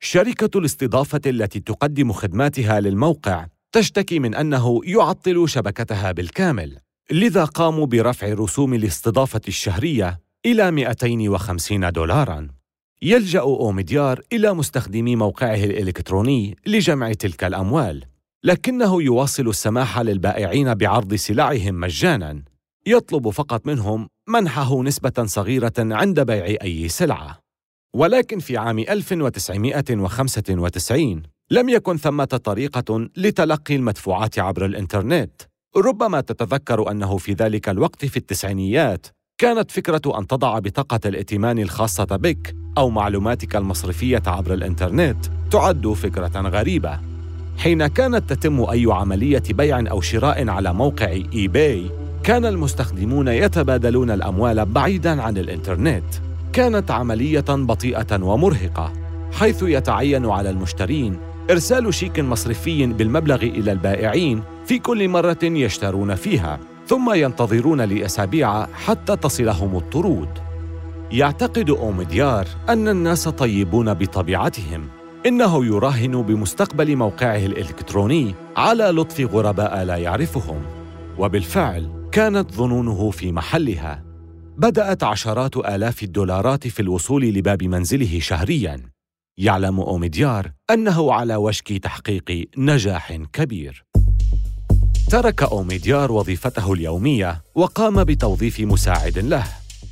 شركة 0.00 0.58
الاستضافة 0.58 1.20
التي 1.26 1.60
تقدم 1.60 2.12
خدماتها 2.12 2.80
للموقع 2.80 3.46
تشتكي 3.72 4.18
من 4.18 4.34
أنه 4.34 4.80
يعطل 4.84 5.48
شبكتها 5.48 6.12
بالكامل 6.12 6.78
لذا 7.10 7.44
قاموا 7.44 7.86
برفع 7.86 8.26
رسوم 8.32 8.74
الاستضافة 8.74 9.40
الشهرية 9.48 10.20
إلى 10.46 10.70
250 10.70 11.92
دولاراً. 11.92 12.59
يلجأ 13.02 13.40
أوميديار 13.40 14.20
إلى 14.32 14.54
مستخدمي 14.54 15.16
موقعه 15.16 15.64
الإلكتروني 15.64 16.56
لجمع 16.66 17.12
تلك 17.12 17.44
الأموال 17.44 18.04
لكنه 18.44 19.02
يواصل 19.02 19.48
السماح 19.48 20.00
للبائعين 20.00 20.74
بعرض 20.74 21.14
سلعهم 21.14 21.80
مجاناً. 21.80 22.42
يطلب 22.86 23.30
فقط 23.30 23.66
منهم 23.66 24.08
منحه 24.28 24.82
نسبة 24.82 25.24
صغيرة 25.24 25.72
عند 25.78 26.20
بيع 26.20 26.56
أي 26.62 26.88
سلعة. 26.88 27.40
ولكن 27.94 28.38
في 28.38 28.56
عام 28.56 28.78
1995 28.78 31.22
لم 31.50 31.68
يكن 31.68 31.96
ثمة 31.96 32.24
طريقة 32.24 33.08
لتلقي 33.16 33.76
المدفوعات 33.76 34.38
عبر 34.38 34.66
الإنترنت 34.66 35.42
ربما 35.76 36.20
تتذكر 36.20 36.90
أنه 36.90 37.16
في 37.16 37.32
ذلك 37.32 37.68
الوقت 37.68 38.04
في 38.04 38.16
التسعينيات 38.16 39.06
كانت 39.40 39.70
فكرة 39.70 40.18
أن 40.18 40.26
تضع 40.26 40.58
بطاقة 40.58 41.00
الائتمان 41.06 41.58
الخاصة 41.58 42.04
بك 42.04 42.56
أو 42.78 42.90
معلوماتك 42.90 43.56
المصرفية 43.56 44.22
عبر 44.26 44.54
الإنترنت 44.54 45.16
تعد 45.50 45.88
فكرة 45.88 46.40
غريبة. 46.40 46.98
حين 47.58 47.86
كانت 47.86 48.32
تتم 48.32 48.60
أي 48.70 48.86
عملية 48.90 49.42
بيع 49.50 49.90
أو 49.90 50.00
شراء 50.00 50.48
على 50.48 50.74
موقع 50.74 51.06
إي 51.06 51.48
باي 51.48 51.90
كان 52.22 52.46
المستخدمون 52.46 53.28
يتبادلون 53.28 54.10
الأموال 54.10 54.66
بعيداً 54.66 55.22
عن 55.22 55.38
الإنترنت. 55.38 56.04
كانت 56.52 56.90
عملية 56.90 57.44
بطيئة 57.48 58.22
ومرهقة 58.22 58.92
حيث 59.32 59.62
يتعين 59.62 60.26
على 60.26 60.50
المشترين 60.50 61.16
إرسال 61.50 61.94
شيك 61.94 62.20
مصرفي 62.20 62.86
بالمبلغ 62.86 63.42
إلى 63.42 63.72
البائعين 63.72 64.42
في 64.66 64.78
كل 64.78 65.08
مرة 65.08 65.38
يشترون 65.42 66.14
فيها. 66.14 66.69
ثم 66.90 67.14
ينتظرون 67.14 67.80
لأسابيع 67.80 68.66
حتى 68.66 69.16
تصلهم 69.16 69.76
الطرود. 69.76 70.28
يعتقد 71.12 71.70
أوميديار 71.70 72.48
أن 72.68 72.88
الناس 72.88 73.28
طيبون 73.28 73.94
بطبيعتهم. 73.94 74.88
إنه 75.26 75.66
يراهن 75.66 76.22
بمستقبل 76.22 76.96
موقعه 76.96 77.46
الإلكتروني 77.46 78.34
على 78.56 78.84
لطف 78.84 79.20
غرباء 79.20 79.84
لا 79.84 79.96
يعرفهم. 79.96 80.62
وبالفعل 81.18 82.08
كانت 82.12 82.52
ظنونه 82.52 83.10
في 83.10 83.32
محلها. 83.32 84.04
بدأت 84.56 85.04
عشرات 85.04 85.56
آلاف 85.56 86.02
الدولارات 86.02 86.68
في 86.68 86.80
الوصول 86.80 87.24
لباب 87.24 87.62
منزله 87.62 88.18
شهرياً. 88.20 88.80
يعلم 89.38 89.80
أوميديار 89.80 90.50
أنه 90.70 91.12
على 91.12 91.36
وشك 91.36 91.72
تحقيق 91.72 92.48
نجاح 92.56 93.12
كبير. 93.32 93.84
ترك 95.10 95.42
أوميديار 95.42 96.12
وظيفته 96.12 96.72
اليومية 96.72 97.42
وقام 97.54 98.04
بتوظيف 98.04 98.60
مساعد 98.60 99.18
له. 99.18 99.44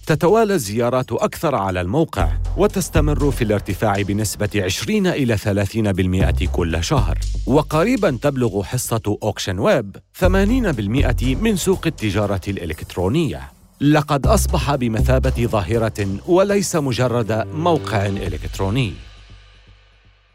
تتوالى 0.06 0.54
الزيارات 0.54 1.12
أكثر 1.12 1.54
على 1.54 1.80
الموقع 1.80 2.28
وتستمر 2.56 3.30
في 3.30 3.44
الارتفاع 3.44 4.02
بنسبة 4.02 4.50
20 4.56 5.06
إلى 5.06 5.37
30% 5.37 6.46
كل 6.52 6.84
شهر. 6.84 7.18
وقريبا 7.46 8.18
تبلغ 8.22 8.62
حصة 8.62 9.18
Auction 9.23 9.59
Web 9.59 9.97
80% 10.12 11.34
من 11.34 11.56
سوق 11.56 11.87
التجارة 11.87 12.40
الإلكترونية. 12.48 13.40
لقد 13.80 14.26
أصبح 14.26 14.75
بمثابة 14.75 15.46
ظاهرة 15.46 16.06
وليس 16.26 16.76
مجرد 16.76 17.46
موقع 17.54 18.06
إلكتروني. 18.06 18.92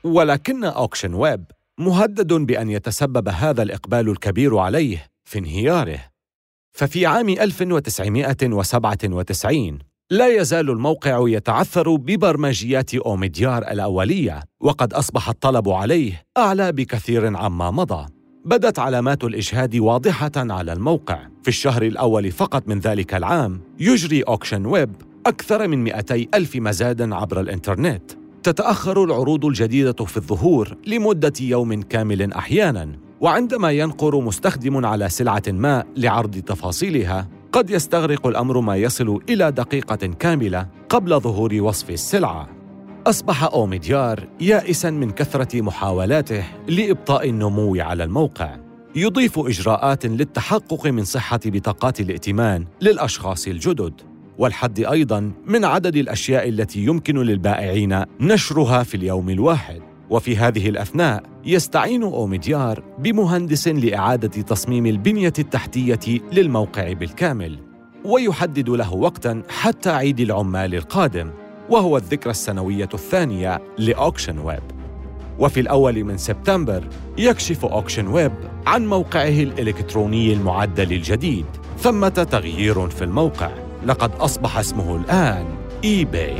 ولكن 0.04 0.64
Auction 0.64 1.14
Web 1.14 1.44
مهدد 1.80 2.34
بأن 2.34 2.70
يتسبب 2.70 3.30
هذا 3.30 3.64
الإقبال 3.64 4.10
الكبير 4.10 4.58
عليه 4.58 5.06
في 5.24 5.40
انهياره. 5.40 6.00
ففي 6.74 7.06
عام 7.06 7.30
1997 7.30 9.80
لا 10.12 10.28
يزال 10.28 10.70
الموقع 10.70 11.30
يتعثر 11.30 11.96
ببرمجيات 11.96 12.96
أوميديار 12.96 13.72
الأولية 13.72 14.44
وقد 14.62 14.94
أصبح 14.94 15.30
الطلب 15.30 15.70
عليه 15.70 16.26
أعلى 16.38 16.72
بكثير 16.72 17.38
عما 17.38 17.72
مضى. 17.72 18.06
بدت 18.46 18.80
علامات 18.80 19.24
الإجهاد 19.24 19.76
واضحة 19.76 20.32
على 20.36 20.74
الموقع. 20.74 21.28
في 21.44 21.48
الشهر 21.48 21.84
الأول 21.84 22.32
فقط 22.32 22.68
من 22.68 22.80
ذلك 22.80 23.14
العام 23.14 23.62
يجري 23.80 24.22
Auction 24.22 24.66
Web 24.66 24.96
أكثر 25.26 25.68
من 25.68 25.84
200 25.84 26.28
ألف 26.34 26.56
مزاد 26.56 27.14
عبر 27.14 27.40
الإنترنت. 27.40 28.23
تتأخر 28.44 29.04
العروض 29.04 29.46
الجديدة 29.46 30.06
في 30.06 30.18
الظهور 30.18 30.78
لمدة 30.88 31.34
يوم 31.42 31.82
كامل 31.82 32.34
أحياناً 32.34 32.90
وعندما 33.22 33.72
ينقر 33.72 34.22
مستخدم 34.22 34.86
على 34.86 35.10
سلعة 35.10 35.44
ما 35.48 35.84
لعرض 35.98 36.38
تفاصيلها 36.38 37.28
قد 37.52 37.70
يستغرق 37.70 38.28
الأمر 38.28 38.60
ما 38.60 38.76
يصل 38.76 39.22
إلى 39.30 39.52
دقيقة 39.52 39.96
كاملة 39.96 40.68
قبل 40.90 41.20
ظهور 41.20 41.54
وصف 41.54 41.90
السلعة. 41.90 42.50
أصبح 43.08 43.44
أوميديار 43.44 44.28
يائساً 44.42 44.90
من 44.92 45.12
كثرة 45.12 45.62
محاولاته 45.62 46.44
لإبطاء 46.68 47.30
النمو 47.30 47.76
على 47.76 48.04
الموقع. 48.04 48.56
يضيف 48.96 49.40
إجراءات 49.40 50.06
للتحقق 50.06 50.88
من 50.88 51.04
صحة 51.04 51.40
بطاقات 51.46 52.00
الائتمان 52.00 52.66
للأشخاص 52.82 53.48
الجدد. 53.48 54.13
والحد 54.38 54.80
أيضاً 54.80 55.32
من 55.48 55.66
عدد 55.66 55.96
الأشياء 55.96 56.50
التي 56.50 56.80
يمكن 56.86 57.18
للبائعين 57.18 58.04
نشرها 58.20 58.84
في 58.84 58.98
اليوم 58.98 59.30
الواحد. 59.30 59.82
وفي 60.10 60.38
هذه 60.38 60.70
الأثناء 60.70 61.24
يستعين 61.46 62.04
أوميديار 62.04 62.84
بمهندس 63.00 63.68
لإعادة 63.68 64.42
تصميم 64.42 64.86
البنية 64.86 65.34
التحتية 65.40 66.20
للموقع 66.32 66.94
بالكامل 66.94 67.60
ويحدد 68.06 68.70
له 68.70 68.94
وقتاً 68.94 69.44
حتى 69.50 69.90
عيد 69.90 70.20
العمال 70.20 70.76
القادم 70.76 71.32
وهو 71.70 71.98
الذكرى 71.98 72.32
السنوية 72.32 72.90
الثانية 72.94 73.62
ل 73.78 73.86
Auction 73.86 74.40
Web. 74.40 74.64
وفي 75.40 75.60
الأول 75.60 76.04
من 76.04 76.18
سبتمبر 76.18 76.84
يكشف 77.18 77.66
Auction 77.66 78.08
Web 78.08 78.34
عن 78.66 78.88
موقعه 78.88 79.44
الإلكتروني 79.44 80.34
المعدل 80.34 80.94
الجديد 80.94 81.46
ثمة 81.80 82.10
تغيير 82.10 82.90
في 82.90 83.04
الموقع. 83.04 83.63
لقد 83.86 84.16
أصبح 84.16 84.58
اسمه 84.58 84.96
الآن 84.96 85.46
eBay 85.84 86.36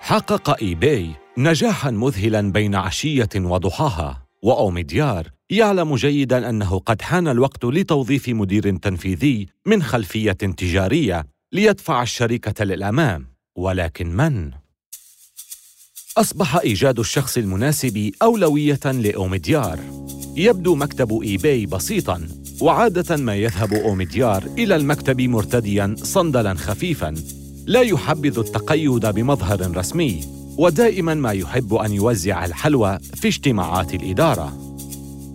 حقق 0.00 0.62
eBay 0.62 1.10
نجاحا 1.38 1.90
مذهلا 1.90 2.52
بين 2.52 2.74
عشية 2.74 3.28
وضحاها 3.36 4.22
وأوميديار 4.42 5.28
يعلم 5.50 5.94
جيدا 5.94 6.48
أنه 6.48 6.78
قد 6.78 7.02
حان 7.02 7.28
الوقت 7.28 7.64
لتوظيف 7.64 8.28
مدير 8.28 8.76
تنفيذي 8.76 9.46
من 9.66 9.82
خلفية 9.82 10.32
تجارية 10.32 11.26
ليدفع 11.52 12.02
الشركة 12.02 12.64
للأمام 12.64 13.26
ولكن 13.56 14.16
من؟ 14.16 14.50
أصبح 16.18 16.56
إيجاد 16.56 16.98
الشخص 16.98 17.36
المناسب 17.36 18.10
أولوية 18.22 18.80
لأوميديار. 18.84 19.78
يبدو 20.36 20.74
مكتب 20.74 21.22
eBay 21.22 21.66
بسيطاً 21.66 22.28
وعادة 22.60 23.16
ما 23.16 23.36
يذهب 23.36 23.72
أوميديار 23.72 24.44
إلى 24.58 24.76
المكتب 24.76 25.20
مرتدياً 25.20 25.94
صندلاً 26.02 26.54
خفيفاً. 26.54 27.14
لا 27.66 27.80
يحبذ 27.80 28.38
التقيد 28.38 29.06
بمظهر 29.06 29.76
رسمي 29.76 30.20
ودائما 30.56 31.14
ما 31.14 31.32
يحب 31.32 31.74
أن 31.74 31.92
يوزع 31.92 32.44
الحلوى 32.44 32.98
في 33.14 33.28
اجتماعات 33.28 33.94
الإدارة. 33.94 34.76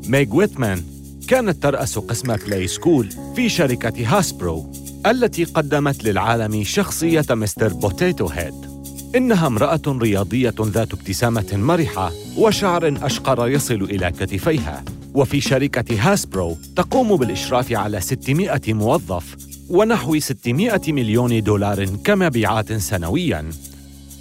ميغ 0.07 0.35
ويتمان 0.35 0.83
كانت 1.27 1.63
ترأس 1.63 1.97
قسم 1.97 2.35
Playskool 2.35 3.09
في 3.35 3.49
شركة 3.49 4.17
Hasbro 4.17 4.71
التي 5.05 5.43
قدمت 5.43 6.03
للعالم 6.03 6.63
شخصية 6.63 7.25
Mr. 7.29 7.73
Potato 7.73 8.27
Head. 8.27 8.72
إنها 9.15 9.47
امرأة 9.47 9.81
رياضية 9.87 10.53
ذات 10.61 10.93
ابتسامة 10.93 11.49
مرحة 11.53 12.11
وشعر 12.37 12.97
أشقر 13.01 13.47
يصل 13.47 13.83
إلى 13.83 14.11
كتفيها. 14.11 14.83
وفي 15.13 15.41
شركة 15.41 16.11
Hasbro 16.11 16.57
تقوم 16.75 17.15
بالإشراف 17.15 17.71
على 17.71 18.01
600 18.01 18.61
موظف 18.67 19.35
ونحو 19.69 20.19
600 20.19 20.81
مليون 20.87 21.43
دولار 21.43 21.85
كمبيعات 21.85 22.73
سنوياً. 22.73 23.49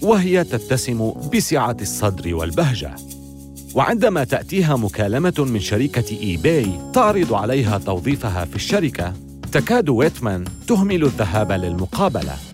وهي 0.03 0.45
تتسم 0.45 1.13
بسعة 1.35 1.77
الصدر 1.81 2.35
والبهجة. 2.35 2.97
وعندما 3.75 4.25
تأتيها 4.25 4.77
مكالمة 4.77 5.35
من 5.39 5.61
شركة 5.61 6.19
eBay 6.23 6.67
تعرض 6.95 7.35
عليها 7.35 7.79
توظيفها 7.79 8.45
في 8.45 8.57
الشركة 8.57 9.13
تكاد 9.53 9.89
ويتمان 9.89 10.45
تهمل 10.67 11.05
الذهاب 11.05 11.53
للمقابلة. 11.53 12.52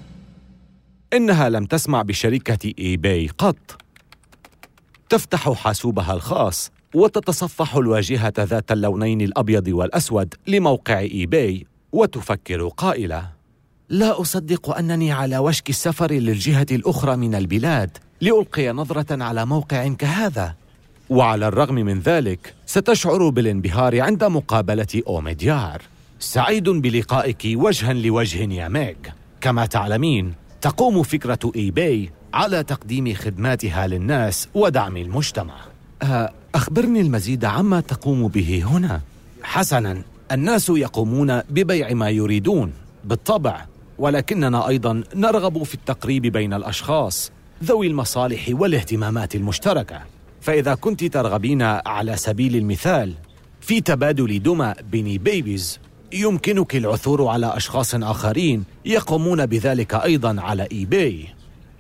إنها 1.12 1.48
لم 1.48 1.64
تسمع 1.64 2.02
بشركة 2.02 2.72
eBay 2.78 3.30
قط. 3.38 3.82
تفتح 5.08 5.52
حاسوبها 5.52 6.14
الخاص 6.14 6.70
وتتصفح 6.94 7.74
الواجهة 7.76 8.32
ذات 8.38 8.72
اللونين 8.72 9.20
الأبيض 9.20 9.68
والأسود 9.68 10.34
لموقع 10.46 10.98
eBay 10.98 11.66
وتفكر 11.92 12.68
قائلة. 12.68 13.28
لا 13.88 14.20
أصدق 14.20 14.76
أنني 14.76 15.12
على 15.12 15.38
وشك 15.38 15.70
السفر 15.70 16.12
للجهة 16.12 16.66
الأخرى 16.72 17.16
من 17.16 17.34
البلاد 17.34 17.98
لألقي 18.20 18.68
نظرة 18.68 19.24
على 19.24 19.46
موقع 19.46 19.88
كهذا. 19.88 20.54
وعلى 21.10 21.48
الرغم 21.48 21.74
من 21.74 22.00
ذلك 22.00 22.54
ستشعر 22.66 23.28
بالانبهار 23.28 24.00
عند 24.00 24.24
مقابلة 24.24 25.02
أوميديار. 25.06 25.82
سعيد 26.18 26.68
بلقائك 26.68 27.42
وجها 27.54 27.92
لوجه 27.92 28.52
يا 28.52 28.68
ميغ. 28.68 28.94
كما 29.40 29.66
تعلمين 29.66 30.34
تقوم 30.60 31.02
فكرة 31.02 31.52
إي 31.56 31.70
باي 31.70 32.10
على 32.34 32.62
تقديم 32.62 33.14
خدماتها 33.14 33.86
للناس 33.86 34.48
ودعم 34.54 34.96
المجتمع. 34.96 35.54
أه، 36.02 36.32
أخبرني 36.54 37.00
المزيد 37.00 37.44
عما 37.44 37.80
تقوم 37.80 38.28
به 38.28 38.64
هنا. 38.66 39.00
حسنا 39.42 40.02
الناس 40.32 40.68
يقومون 40.68 41.40
ببيع 41.40 41.92
ما 41.92 42.10
يريدون 42.10 42.72
بالطبع 43.04 43.66
ولكننا 43.98 44.68
أيضا 44.68 45.04
نرغب 45.14 45.62
في 45.62 45.74
التقريب 45.74 46.22
بين 46.22 46.52
الأشخاص 46.52 47.32
ذوي 47.64 47.86
المصالح 47.86 48.48
والاهتمامات 48.52 49.34
المشتركة. 49.34 50.00
فإذا 50.40 50.74
كنت 50.74 51.04
ترغبين 51.04 51.62
على 51.62 52.16
سبيل 52.16 52.56
المثال 52.56 53.14
في 53.60 53.80
تبادل 53.80 54.42
دمى 54.42 54.74
Beanie 54.90 55.22
Babies 55.22 55.78
يمكنك 56.12 56.76
العثور 56.76 57.26
على 57.26 57.56
أشخاص 57.56 57.94
آخرين 57.94 58.64
يقومون 58.84 59.46
بذلك 59.46 59.94
أيضا 59.94 60.40
على 60.40 60.68
eBay 60.72 61.28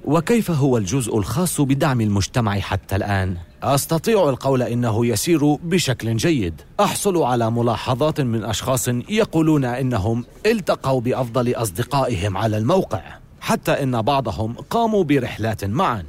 وكيف 0.04 0.50
هو 0.50 0.76
الجزء 0.76 1.18
الخاص 1.18 1.60
بدعم 1.60 2.00
المجتمع 2.00 2.60
حتى 2.60 2.96
الآن؟ 2.96 3.36
أستطيع 3.62 4.28
القول 4.28 4.62
إنه 4.62 5.06
يسير 5.06 5.54
بشكل 5.54 6.16
جيد. 6.16 6.54
أحصل 6.80 7.22
على 7.22 7.50
ملاحظات 7.50 8.20
من 8.20 8.44
أشخاص 8.44 8.88
يقولون 8.88 9.64
إنهم 9.64 10.24
التقوا 10.46 11.00
بأفضل 11.00 11.54
أصدقائهم 11.54 12.36
على 12.36 12.58
الموقع 12.58 13.02
حتى 13.40 13.72
إن 13.72 14.02
بعضهم 14.02 14.54
قاموا 14.70 15.04
برحلات 15.04 15.64
معا. 15.64 16.04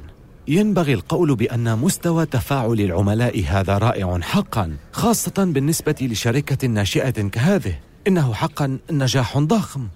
ينبغي 0.48 0.94
القول 0.94 1.34
بأن 1.34 1.78
مستوى 1.78 2.26
تفاعل 2.26 2.80
العملاء 2.80 3.44
هذا 3.44 3.78
رائع 3.78 4.18
حقا 4.20 4.76
خاصة 4.92 5.32
بالنسبة 5.38 5.94
لشركة 6.00 6.68
ناشئة 6.68 7.10
كهذه. 7.28 7.74
إنه 8.06 8.32
حقا 8.32 8.78
نجاح 8.90 9.38
ضخم. 9.38 9.88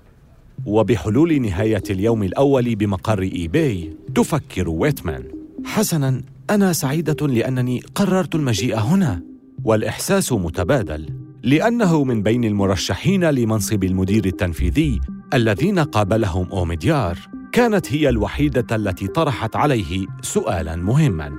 وبحلول 0.66 1.42
نهاية 1.42 1.82
اليوم 1.90 2.22
الأول 2.22 2.74
بمقر 2.74 3.22
إيباي 3.22 3.96
تفكر 4.14 4.68
ويتمان. 4.68 5.24
حسنا 5.64 6.22
أنا 6.50 6.72
سعيدة 6.72 7.26
لأنني 7.26 7.82
قررت 7.94 8.34
المجيء 8.34 8.78
هنا. 8.78 9.22
والإحساس 9.64 10.32
متبادل 10.32 11.08
لأنه 11.42 12.04
من 12.04 12.22
بين 12.22 12.44
المرشحين 12.44 13.24
لمنصب 13.24 13.84
المدير 13.84 14.24
التنفيذي 14.24 15.00
الذين 15.34 15.78
قابلهم 15.78 16.46
أوميديار. 16.52 17.18
كانت 17.52 17.92
هي 17.92 18.08
الوحيدة 18.08 18.76
التي 18.76 19.06
طرحت 19.06 19.56
عليه 19.56 20.06
سؤالا 20.22 20.76
مهما. 20.76 21.32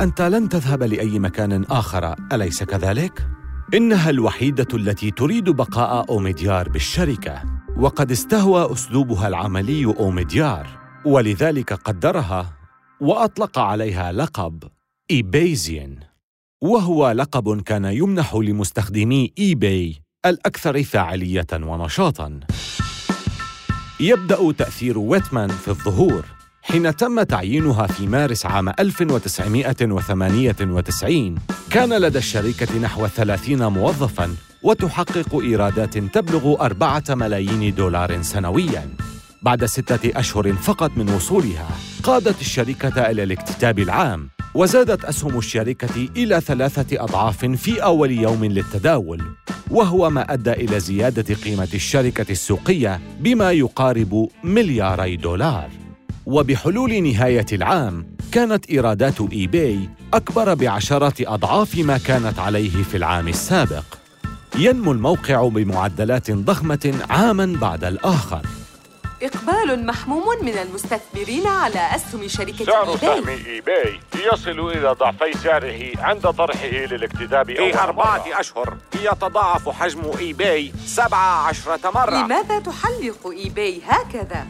أنت 0.00 0.22
لن 0.22 0.48
تذهب 0.48 0.82
لأي 0.82 1.18
مكان 1.18 1.64
آخر 1.64 2.14
أليس 2.32 2.62
كذلك؟ 2.62 3.28
إنها 3.74 4.10
الوحيدة 4.10 4.66
التي 4.74 5.10
تريد 5.10 5.50
بقاء 5.50 6.08
أوميديار 6.10 6.68
بالشركة 6.68 7.42
وقد 7.78 8.10
استهوى 8.10 8.72
أسلوبها 8.72 9.28
العملي 9.28 9.84
أوميديار 9.84 10.66
ولذلك 11.04 11.72
قدرها 11.72 12.56
وأطلق 13.00 13.58
عليها 13.58 14.12
لقب 14.12 14.64
eBaysian 15.10 15.98
وهو 16.62 17.10
لقب 17.10 17.60
كان 17.62 17.84
يمنح 17.84 18.34
لمستخدمي 18.34 19.32
eBay 19.38 20.02
الأكثر 20.26 20.82
فاعلية 20.82 21.46
ونشاطاً. 21.52 22.40
يبدأ 24.00 24.52
تأثير 24.52 24.98
ويتمان 24.98 25.48
في 25.48 25.68
الظهور. 25.68 26.33
حين 26.64 26.96
تم 26.96 27.22
تعيينها 27.22 27.86
في 27.86 28.06
مارس 28.06 28.46
عام 28.46 28.68
1998 28.68 31.34
كان 31.70 31.92
لدى 31.92 32.18
الشركة 32.18 32.78
نحو 32.78 33.06
30 33.06 33.72
موظفاً 33.72 34.36
وتحقق 34.62 35.40
إيرادات 35.40 35.98
تبلغ 35.98 36.60
أربعة 36.60 37.04
ملايين 37.08 37.74
دولار 37.74 38.22
سنوياً. 38.22 38.88
بعد 39.42 39.64
ستة 39.64 40.20
أشهر 40.20 40.52
فقط 40.52 40.90
من 40.96 41.10
وصولها 41.10 41.68
قادت 42.02 42.40
الشركة 42.40 43.10
إلى 43.10 43.22
الاكتتاب 43.22 43.78
العام 43.78 44.28
وزادت 44.54 45.04
أسهم 45.04 45.38
الشركة 45.38 46.08
إلى 46.16 46.40
ثلاثة 46.40 47.04
أضعاف 47.04 47.44
في 47.44 47.82
أول 47.82 48.10
يوم 48.10 48.44
للتداول 48.44 49.22
وهو 49.70 50.10
ما 50.10 50.32
أدى 50.32 50.52
إلى 50.52 50.80
زيادة 50.80 51.34
قيمة 51.34 51.68
الشركة 51.74 52.32
السوقية 52.32 53.00
بما 53.20 53.52
يقارب 53.52 54.28
ملياري 54.44 55.16
دولار. 55.16 55.83
وبحلول 56.26 57.02
نهاية 57.02 57.46
العام 57.52 58.06
كانت 58.32 58.70
إيرادات 58.70 59.20
eBay 59.32 59.88
أكبر 60.14 60.54
بعشرة 60.54 61.14
أضعاف 61.20 61.78
ما 61.78 61.98
كانت 61.98 62.38
عليه 62.38 62.82
في 62.82 62.96
العام 62.96 63.28
السابق. 63.28 63.84
ينمو 64.58 64.92
الموقع 64.92 65.48
بمعدلات 65.48 66.30
ضخمة 66.30 66.94
عاماً 67.10 67.46
بعد 67.60 67.84
الآخر. 67.84 68.42
إقبال 69.22 69.86
محموم 69.86 70.24
من 70.42 70.52
المستثمرين 70.58 71.46
على 71.46 71.78
أسهم 71.96 72.28
شركة 72.28 72.64
سعر 72.64 72.88
eBay. 72.92 72.98
سهم 72.98 73.28
eBay 73.28 74.00
يصل 74.32 74.70
إلى 74.70 74.96
ضعفي 75.00 75.38
سعره 75.38 75.92
عند 75.98 76.22
طرحه 76.22 76.66
للاكتتاب 76.66 77.46
في 77.46 77.78
أربعة 77.78 78.24
أشهر 78.40 78.76
يتضاعف 79.02 79.68
حجم 79.68 80.00
إيباي 80.18 80.72
سبع 80.86 81.18
عشرة 81.18 81.90
مرة. 81.94 82.24
لماذا 82.24 82.58
تحلق 82.58 83.30
إيباي 83.30 83.80
هكذا؟ 83.86 84.46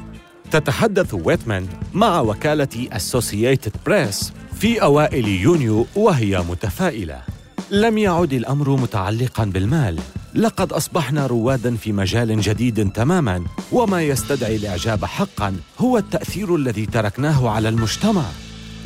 تتحدث 0.54 1.14
ويتمان 1.14 1.68
مع 1.92 2.20
وكالة 2.20 2.88
أسوسييتد 2.92 3.72
بريس 3.86 4.32
في 4.52 4.82
أوائل 4.82 5.28
يونيو 5.28 5.86
وهي 5.96 6.38
متفائلة. 6.38 7.22
لم 7.70 7.98
يعد 7.98 8.32
الأمر 8.32 8.76
متعلقا 8.76 9.44
بالمال. 9.44 9.98
لقد 10.34 10.72
أصبحنا 10.72 11.26
روادا 11.26 11.76
في 11.76 11.92
مجال 11.92 12.40
جديد 12.40 12.92
تماما 12.92 13.44
وما 13.72 14.02
يستدعي 14.02 14.56
الإعجاب 14.56 15.04
حقا 15.04 15.56
هو 15.78 15.98
التأثير 15.98 16.56
الذي 16.56 16.86
تركناه 16.86 17.50
على 17.50 17.68
المجتمع. 17.68 18.24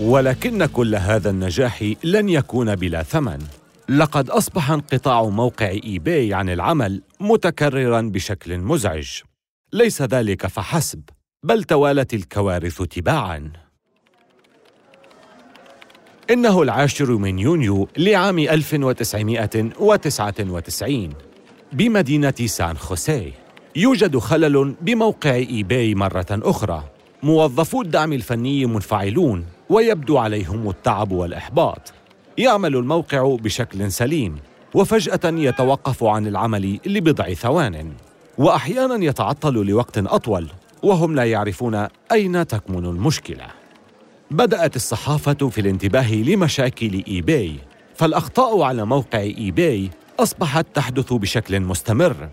ولكن 0.00 0.66
كل 0.66 0.94
هذا 0.94 1.30
النجاح 1.30 1.92
لن 2.04 2.28
يكون 2.28 2.76
بلا 2.76 3.02
ثمن. 3.02 3.38
لقد 3.88 4.30
أصبح 4.30 4.70
انقطاع 4.70 5.24
موقع 5.24 5.68
إيباي 5.68 6.34
عن 6.34 6.48
العمل 6.50 7.02
متكررا 7.20 8.00
بشكل 8.00 8.58
مزعج. 8.58 9.08
ليس 9.72 10.02
ذلك 10.02 10.46
فحسب. 10.46 11.02
بل 11.42 11.64
توالت 11.64 12.14
الكوارث 12.14 12.82
تباعا. 12.82 13.52
إنه 16.30 16.62
العاشر 16.62 17.12
من 17.12 17.38
يونيو 17.38 17.88
لعام 17.96 18.38
1999 18.38 21.10
بمدينة 21.72 22.34
سان 22.46 22.76
خوسيه. 22.76 23.32
يوجد 23.76 24.18
خلل 24.18 24.74
بموقع 24.80 25.34
إيباي 25.34 25.94
مرة 25.94 26.26
أخرى. 26.30 26.84
موظفو 27.22 27.82
الدعم 27.82 28.12
الفني 28.12 28.66
منفعلون 28.66 29.44
ويبدو 29.68 30.18
عليهم 30.18 30.70
التعب 30.70 31.12
والإحباط. 31.12 31.92
يعمل 32.38 32.76
الموقع 32.76 33.36
بشكل 33.40 33.92
سليم 33.92 34.38
وفجأة 34.74 35.20
يتوقف 35.24 36.04
عن 36.04 36.26
العمل 36.26 36.80
لبضع 36.86 37.32
ثوان. 37.32 37.92
وأحيانا 38.38 39.04
يتعطل 39.04 39.54
لوقت 39.54 39.98
أطول. 39.98 40.48
وهم 40.82 41.14
لا 41.14 41.24
يعرفون 41.24 41.88
أين 42.12 42.46
تكمن 42.46 42.84
المشكلة. 42.84 43.46
بدأت 44.30 44.76
الصحافة 44.76 45.48
في 45.48 45.60
الانتباه 45.60 46.14
لمشاكل 46.14 47.04
إيباي 47.08 47.54
فالأخطاء 47.94 48.62
على 48.62 48.86
موقع 48.86 49.18
إيباي 49.18 49.90
أصبحت 50.20 50.66
تحدث 50.74 51.12
بشكل 51.12 51.60
مستمر 51.60 52.28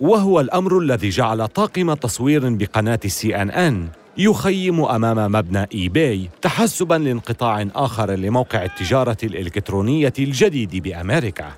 وهو 0.00 0.40
الأمر 0.40 0.78
الذي 0.78 1.08
جعل 1.08 1.48
طاقم 1.48 1.94
تصوير 1.94 2.54
بقناة 2.54 3.00
سي 3.06 3.36
أن 3.36 3.50
أن 3.50 3.88
يخيم 4.18 4.84
أمام 4.84 5.32
مبنى 5.32 5.66
إيباي 5.74 6.28
تحسباً 6.42 6.94
لانقطاع 6.94 7.66
آخر 7.74 8.10
لموقع 8.10 8.64
التجارة 8.64 9.16
الإلكترونية 9.22 10.12
الجديد 10.18 10.76
بأمريكا. 10.76 11.52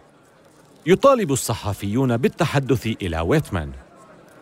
يطالب 0.87 1.33
الصحفيون 1.33 2.17
بالتحدث 2.17 2.87
إلى 3.03 3.21
ويتمان. 3.21 3.71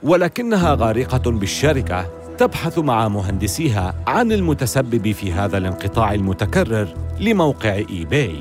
ولكنها 0.02 0.74
غارقة 0.74 1.30
بالشركة 1.30 2.06
تبحث 2.38 2.78
مع 2.78 3.08
مهندسيها 3.08 3.94
عن 4.06 4.32
المتسبب 4.32 5.12
في 5.12 5.32
هذا 5.32 5.58
الانقطاع 5.58 6.14
المتكرر 6.14 6.88
لموقع 7.20 7.82
إيباي. 7.90 8.34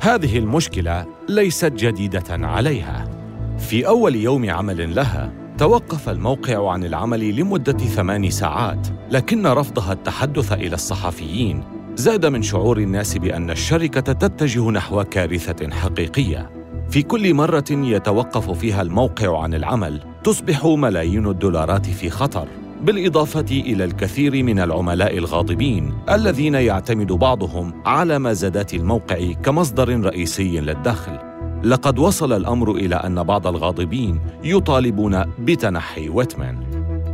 هذه 0.00 0.38
المشكلة 0.38 1.06
ليست 1.28 1.72
جديدة 1.72 2.46
عليها. 2.46 3.08
في 3.58 3.86
أول 3.86 4.16
يوم 4.16 4.50
عمل 4.50 4.94
لها 4.94 5.32
توقف 5.58 6.08
الموقع 6.08 6.70
عن 6.70 6.84
العمل 6.84 7.36
لمدة 7.36 7.78
ثمان 7.78 8.30
ساعات 8.30 8.88
لكن 9.10 9.46
رفضها 9.46 9.92
التحدث 9.92 10.52
إلى 10.52 10.74
الصحفيين. 10.74 11.64
زاد 11.94 12.26
من 12.26 12.42
شعور 12.42 12.78
الناس 12.78 13.18
بأن 13.18 13.50
الشركة 13.50 14.12
تتجه 14.12 14.70
نحو 14.70 15.04
كارثة 15.04 15.70
حقيقية. 15.70 16.50
في 16.90 17.02
كل 17.02 17.34
مرة 17.34 17.64
يتوقف 17.70 18.50
فيها 18.50 18.82
الموقع 18.82 19.42
عن 19.42 19.54
العمل 19.54 20.09
تصبح 20.24 20.66
ملايين 20.66 21.26
الدولارات 21.26 21.86
في 21.86 22.10
خطر 22.10 22.48
بالإضافة 22.82 23.46
إلى 23.50 23.84
الكثير 23.84 24.42
من 24.42 24.58
العملاء 24.60 25.18
الغاضبين 25.18 25.94
الذين 26.10 26.54
يعتمد 26.54 27.12
بعضهم 27.12 27.82
على 27.86 28.18
مزادات 28.18 28.74
الموقع 28.74 29.32
كمصدر 29.32 30.00
رئيسي 30.00 30.60
للدخل. 30.60 31.18
لقد 31.64 31.98
وصل 31.98 32.32
الأمر 32.32 32.70
إلى 32.72 32.94
أن 32.96 33.22
بعض 33.22 33.46
الغاضبين 33.46 34.20
يطالبون 34.44 35.24
بتنحي 35.38 36.08
ويتمان. 36.08 36.56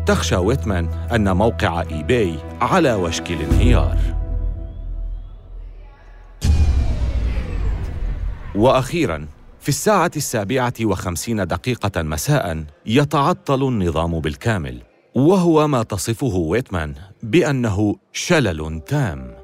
تخشى 0.06 0.36
ويتمان 0.36 0.88
أن 1.14 1.36
موقع 1.36 1.82
إيباي 1.82 2.34
على 2.60 2.94
وشك 2.94 3.30
الانهيار. 3.30 3.96
وأخيراً 8.54 9.35
في 9.66 9.70
الساعة 9.70 10.10
السابعة 10.16 10.74
وخمسين 10.82 11.46
دقيقة 11.46 12.02
مساء 12.02 12.64
يتعطل 12.86 13.68
النظام 13.68 14.20
بالكامل 14.20 14.82
وهو 15.14 15.68
ما 15.68 15.82
تصفه 15.82 16.36
ويتمان 16.36 16.94
بأنه 17.22 17.96
شلل 18.12 18.80
تام. 18.86 19.34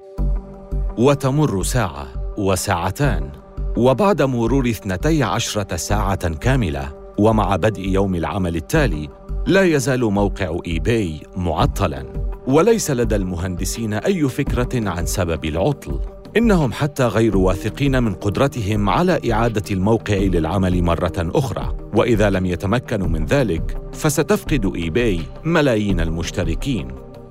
وتمر 0.98 1.62
ساعة 1.62 2.35
وساعتان 2.38 3.30
وبعد 3.76 4.22
مرور 4.22 4.68
اثنتي 4.68 5.22
عشرة 5.22 5.76
ساعة 5.76 6.28
كاملة 6.28 7.12
ومع 7.18 7.56
بدء 7.56 7.88
يوم 7.88 8.14
العمل 8.14 8.56
التالي 8.56 9.08
لا 9.46 9.62
يزال 9.62 10.04
موقع 10.04 10.58
إيباي 10.66 11.20
معطلاً. 11.37 12.06
وليس 12.46 12.90
لدى 12.90 13.16
المهندسين 13.16 13.94
أي 13.94 14.28
فكرة 14.28 14.90
عن 14.90 15.06
سبب 15.06 15.44
العطل. 15.44 16.00
إنهم 16.37 16.73
حتى 16.73 17.07
غير 17.07 17.37
واثقين 17.37 18.03
من 18.03 18.14
قدرتهم 18.14 18.88
على 18.88 19.33
إعادة 19.33 19.62
الموقع 19.71 20.16
للعمل 20.16 20.83
مرة 20.83 21.12
أخرى، 21.18 21.77
وإذا 21.95 22.31
لم 22.31 22.47
يتمكنوا 22.47 23.09
من 23.09 23.27
ذلك 23.27 23.83
فستفقد 23.92 24.73
إيباي 24.77 25.21
ملايين 25.45 26.01
المشتركين. 26.01 26.88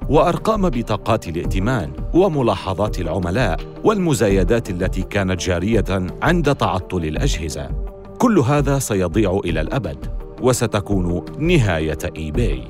وأرقام 0.10 0.70
بطاقات 0.70 1.28
الائتمان 1.28 1.92
وملاحظات 2.14 3.00
العملاء 3.00 3.60
والمزايدات 3.84 4.70
التي 4.70 5.02
كانت 5.02 5.42
جارية 5.42 6.08
عند 6.22 6.56
تعطل 6.56 7.06
الأجهزة. 7.06 7.70
كل 8.18 8.40
هذا 8.40 8.80
سيضيع 8.80 9.42
إلى 9.46 9.62
الأبد 9.62 10.06
وستكون 10.42 11.26
نهاية 11.40 12.00
إيباي. 12.18 12.64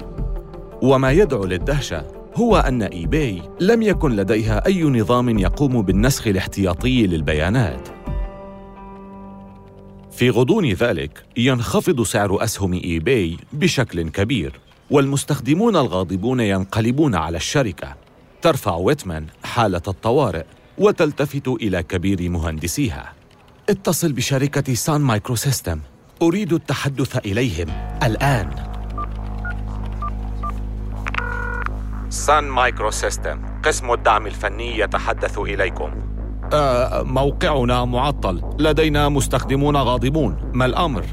وما 0.82 1.12
يدعو 1.12 1.46
للدهشة؟ 1.46 2.21
هو 2.36 2.58
أن 2.58 2.82
إيباي 2.84 3.42
لم 3.60 3.82
يكن 3.82 4.16
لديها 4.16 4.66
أي 4.66 4.84
نظام 4.84 5.40
يقوم 5.40 5.82
بالنسخ 5.82 6.28
الاحتياطي 6.28 7.08
للبيانات. 7.08 7.90
في 10.12 10.30
غضون 10.30 10.72
ذلك 10.72 11.24
ينخفض 11.38 12.04
سعر 12.04 12.44
أسهم 12.44 12.74
إيباي 12.74 13.38
بشكل 13.54 14.10
كبير 14.10 14.60
والمستخدمون 14.92 15.76
الغاضبون 15.76 16.40
ينقلبون 16.40 17.16
على 17.16 17.38
الشركة. 17.38 17.96
ترفع 18.42 18.76
ويتمان 18.76 19.26
حالة 19.44 19.82
الطوارئ 19.88 20.46
وتلتفت 20.78 21.48
إلى 21.48 21.84
كبير 21.84 22.30
مهندسيها. 22.30 23.14
اتصل 23.70 24.12
بشركة 24.12 24.74
سان 24.74 25.02
مايكرو 25.02 25.36
سيستم. 25.36 25.80
أريد 26.22 26.54
التحدث 26.54 27.18
إليهم. 27.18 27.68
الآن. 28.04 28.71
سان 32.12 32.44
مايكرو 32.44 32.92
سيستم 32.92 33.42
قسم 33.64 33.92
الدعم 33.92 34.28
الفني 34.28 34.80
يتحدث 34.80 35.40
إليكم. 35.40 35.92
آه 36.54 37.04
موقعنا 37.04 37.86
معطل. 37.86 38.42
لدينا 38.60 39.10
مستخدمون 39.10 39.78
غاضبون. 39.78 40.52
ما 40.54 40.66
الأمر؟ 40.66 41.06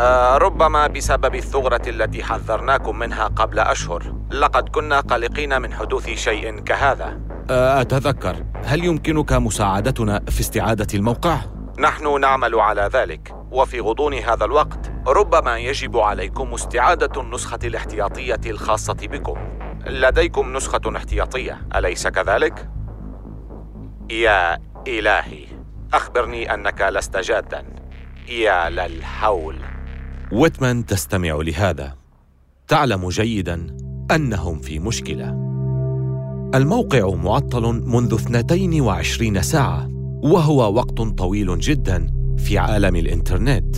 آه 0.00 0.36
ربما 0.36 0.86
بسبب 0.86 1.34
الثغرة 1.34 1.82
التي 1.88 2.22
حذرناكم 2.22 2.98
منها 2.98 3.26
قبل 3.26 3.58
أشهر. 3.58 4.14
لقد 4.30 4.68
كنا 4.68 5.00
قلقين 5.00 5.62
من 5.62 5.72
حدوث 5.72 6.10
شيء 6.10 6.60
كهذا. 6.60 7.20
آه 7.50 7.80
أتذكر. 7.80 8.36
هل 8.64 8.84
يمكنك 8.84 9.32
مساعدتنا 9.32 10.20
في 10.28 10.40
استعادة 10.40 10.86
الموقع؟ 10.94 11.36
نحن 11.78 12.20
نعمل 12.20 12.54
على 12.54 12.90
ذلك. 12.92 13.34
وفي 13.50 13.80
غضون 13.80 14.14
هذا 14.14 14.44
الوقت 14.44 14.92
ربما 15.06 15.58
يجب 15.58 15.96
عليكم 15.96 16.54
استعادة 16.54 17.20
النسخة 17.20 17.58
الاحتياطية 17.64 18.40
الخاصة 18.46 18.96
بكم. 19.02 19.36
لديكم 19.88 20.52
نسخة 20.56 20.96
احتياطية 20.96 21.60
أليس 21.76 22.06
كذلك؟ 22.06 22.70
يا 24.10 24.58
إلهي 24.88 25.44
أخبرني 25.94 26.54
أنك 26.54 26.88
لست 26.92 27.16
جادا. 27.16 27.64
يا 28.28 28.70
للهول 28.70 29.56
ويتمان 30.32 30.86
تستمع 30.86 31.34
لهذا. 31.34 31.94
تعلم 32.68 33.08
جيدا 33.08 33.76
أنهم 34.10 34.58
في 34.58 34.78
مشكلة. 34.78 35.28
الموقع 36.54 37.14
معطل 37.14 37.82
منذ 37.86 38.14
22 38.14 39.42
ساعة 39.42 39.88
وهو 40.22 40.74
وقت 40.74 41.00
طويل 41.00 41.58
جدا 41.58 42.06
في 42.38 42.58
عالم 42.58 42.96
الإنترنت. 42.96 43.76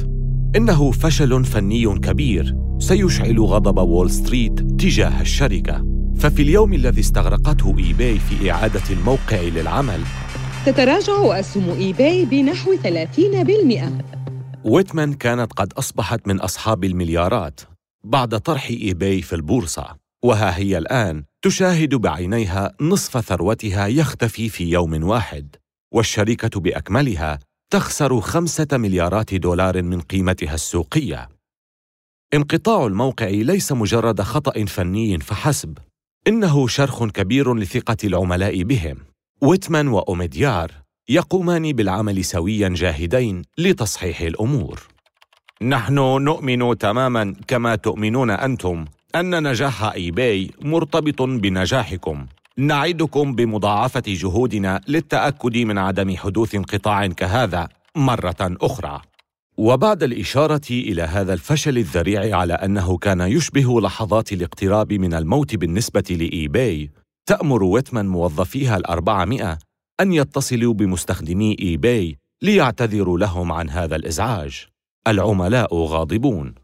إنه 0.56 0.90
فشل 0.90 1.44
فني 1.44 1.98
كبير 1.98 2.56
سيشعل 2.78 3.40
غضب 3.40 3.78
وول 3.78 4.10
ستريت 4.10 4.60
تجاه 4.60 5.20
الشركة. 5.20 5.99
ففي 6.20 6.42
اليوم 6.42 6.72
الذي 6.72 7.00
استغرقته 7.00 7.78
إيباي 7.78 8.18
في 8.18 8.50
إعادة 8.50 8.82
الموقع 8.90 9.40
للعمل 9.40 10.00
تتراجع 10.66 11.40
أسهم 11.40 11.70
إيباي 11.70 12.24
بنحو 12.24 12.74
30% 12.76 12.78
ويتمان 14.64 15.12
كانت 15.12 15.52
قد 15.52 15.72
أصبحت 15.72 16.28
من 16.28 16.40
أصحاب 16.40 16.84
المليارات 16.84 17.60
بعد 18.04 18.40
طرح 18.40 18.66
إيباي 18.66 19.22
في 19.22 19.32
البورصة 19.32 19.96
وها 20.24 20.58
هي 20.58 20.78
الآن 20.78 21.24
تشاهد 21.42 21.94
بعينيها 21.94 22.72
نصف 22.80 23.20
ثروتها 23.20 23.86
يختفي 23.86 24.48
في 24.48 24.70
يوم 24.70 25.04
واحد 25.04 25.56
والشركة 25.92 26.60
بأكملها 26.60 27.38
تخسر 27.72 28.20
خمسة 28.20 28.68
مليارات 28.72 29.34
دولار 29.34 29.82
من 29.82 30.00
قيمتها 30.00 30.54
السوقية. 30.54 31.28
انقطاع 32.34 32.86
الموقع 32.86 33.28
ليس 33.28 33.72
مجرد 33.72 34.22
خطأ 34.22 34.64
فني 34.64 35.18
فحسب 35.18 35.78
إنه 36.28 36.66
شرخ 36.68 37.04
كبير 37.04 37.54
لثقة 37.54 37.96
العملاء 38.04 38.62
بهم. 38.62 38.96
ويتمان 39.42 39.88
وأوميديار 39.88 40.72
يقومان 41.08 41.72
بالعمل 41.72 42.24
سويا 42.24 42.68
جاهدين 42.68 43.42
لتصحيح 43.58 44.20
الأمور. 44.20 44.82
نحن 45.62 45.94
نؤمن 46.24 46.78
تماما 46.78 47.34
كما 47.48 47.76
تؤمنون 47.76 48.30
أنتم 48.30 48.84
أن 49.14 49.50
نجاح 49.50 49.82
إيباي 49.82 50.50
مرتبط 50.62 51.22
بنجاحكم. 51.22 52.26
نعدكم 52.56 53.34
بمضاعفة 53.34 54.02
جهودنا 54.06 54.80
للتأكد 54.88 55.56
من 55.56 55.78
عدم 55.78 56.16
حدوث 56.16 56.54
انقطاع 56.54 57.06
كهذا 57.06 57.68
مرة 57.96 58.36
أخرى. 58.40 59.00
وبعد 59.60 60.02
الإشارة 60.02 60.70
إلى 60.70 61.02
هذا 61.02 61.32
الفشل 61.32 61.78
الذريع 61.78 62.36
على 62.38 62.54
أنه 62.54 62.98
كان 62.98 63.20
يشبه 63.20 63.80
لحظات 63.80 64.32
الاقتراب 64.32 64.92
من 64.92 65.14
الموت 65.14 65.54
بالنسبة 65.54 66.04
لإيباي 66.10 66.90
تأمر 67.26 67.62
ويتمان 67.62 68.08
موظفيها 68.08 68.76
الأربعمائة 68.76 69.58
أن 70.00 70.12
يتصلوا 70.12 70.74
بمستخدمي 70.74 71.56
إيباي 71.60 72.18
ليعتذروا 72.42 73.18
لهم 73.18 73.52
عن 73.52 73.70
هذا 73.70 73.96
الإزعاج. 73.96 74.66
العملاء 75.06 75.74
غاضبون. 75.74 76.54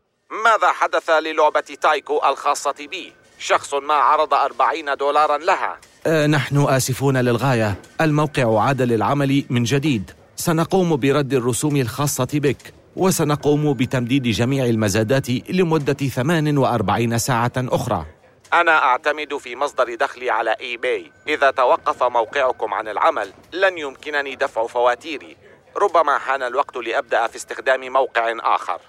ماذا 0.45 0.73
حدث 0.73 1.11
للعبة 1.11 1.77
تايكو 1.83 2.21
الخاصة 2.29 2.75
بي؟ 2.91 3.13
شخص 3.39 3.75
ما 3.75 3.95
عرض 3.95 4.35
أربعين 4.35 4.87
دولارا 5.01 5.39
لها. 5.39 5.81
أه 6.07 6.27
نحن 6.27 6.57
آسفون 6.57 7.17
للغاية. 7.17 7.83
الموقع 8.01 8.61
عاد 8.61 8.83
للعمل 8.83 9.45
من 9.51 9.65
جديد. 9.65 10.11
سنقوم 10.37 10.97
برد 10.97 11.35
الرسوم 11.35 11.77
الخاصة 11.77 12.29
بك. 12.35 12.77
وسنقوم 12.97 13.73
بتمديد 13.73 14.23
جميع 14.23 14.65
المزادات 14.65 15.51
لمدة 15.51 15.93
48 15.93 17.19
ساعة 17.19 17.53
أخرى. 17.57 18.07
أنا 18.53 18.73
أعتمد 18.73 19.37
في 19.37 19.57
مصدر 19.57 19.95
دخلي 19.95 20.31
على 20.31 20.57
إي 20.61 20.77
باي 20.77 21.13
إذا 21.29 21.51
توقف 21.51 22.03
موقعكم 22.03 22.75
عن 22.75 22.89
العمل 22.89 23.29
لن 23.53 23.79
يمكنني 23.79 24.35
دفع 24.37 24.67
فواتيري. 24.67 25.37
ربما 25.77 26.19
حان 26.19 26.43
الوقت 26.43 26.77
لأبدأ 26.77 27.27
في 27.27 27.37
استخدام 27.37 27.93
موقع 27.93 28.55
آخر. 28.55 28.81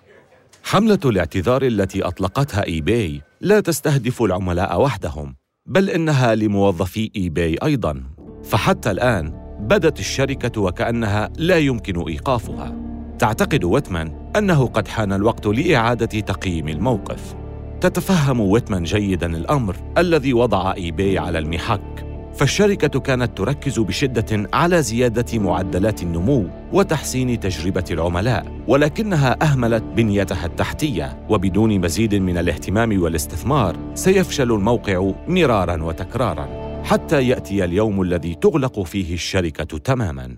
حملة 0.63 0.99
الاعتذار 1.05 1.61
التي 1.61 2.03
أطلقتها 2.03 2.65
إي 2.65 2.81
باي 2.81 3.21
لا 3.41 3.59
تستهدف 3.59 4.21
العملاء 4.21 4.81
وحدهم 4.81 5.35
بل 5.65 5.89
إنها 5.89 6.35
لموظفي 6.35 7.11
إي 7.15 7.29
باي 7.29 7.57
أيضاً. 7.63 8.03
فحتى 8.43 8.91
الآن 8.91 9.33
بدت 9.59 9.99
الشركة 9.99 10.61
وكأنها 10.61 11.29
لا 11.37 11.57
يمكن 11.57 12.07
إيقافها. 12.07 12.86
تعتقد 13.19 13.63
ويتمان 13.63 14.31
أنه 14.35 14.67
قد 14.67 14.87
حان 14.87 15.13
الوقت 15.13 15.45
لإعادة 15.45 16.19
تقييم 16.19 16.67
الموقف. 16.67 17.35
تتفهم 17.81 18.39
ويتمان 18.39 18.83
جيدا 18.83 19.37
الأمر 19.37 19.75
الذي 19.97 20.33
وضع 20.33 20.73
إيباي 20.73 21.17
على 21.17 21.39
المحك. 21.39 22.07
فالشركة 22.33 22.99
كانت 22.99 23.37
تركز 23.37 23.79
بشدة 23.79 24.49
على 24.53 24.81
زيادة 24.81 25.39
معدلات 25.39 26.03
النمو 26.03 26.45
وتحسين 26.73 27.39
تجربة 27.39 27.85
العملاء 27.91 28.63
ولكنها 28.67 29.43
أهملت 29.43 29.83
بنيتها 29.83 30.45
التحتية. 30.45 31.25
وبدون 31.29 31.79
مزيد 31.81 32.15
من 32.15 32.37
الاهتمام 32.37 33.01
والاستثمار 33.01 33.77
سيفشل 33.93 34.51
الموقع 34.51 35.11
مرارا 35.27 35.83
وتكرارا 35.83 36.47
حتى 36.83 37.27
يأتي 37.27 37.63
اليوم 37.63 38.01
الذي 38.01 38.35
تغلق 38.35 38.81
فيه 38.83 39.13
الشركة 39.13 39.77
تماما. 39.77 40.35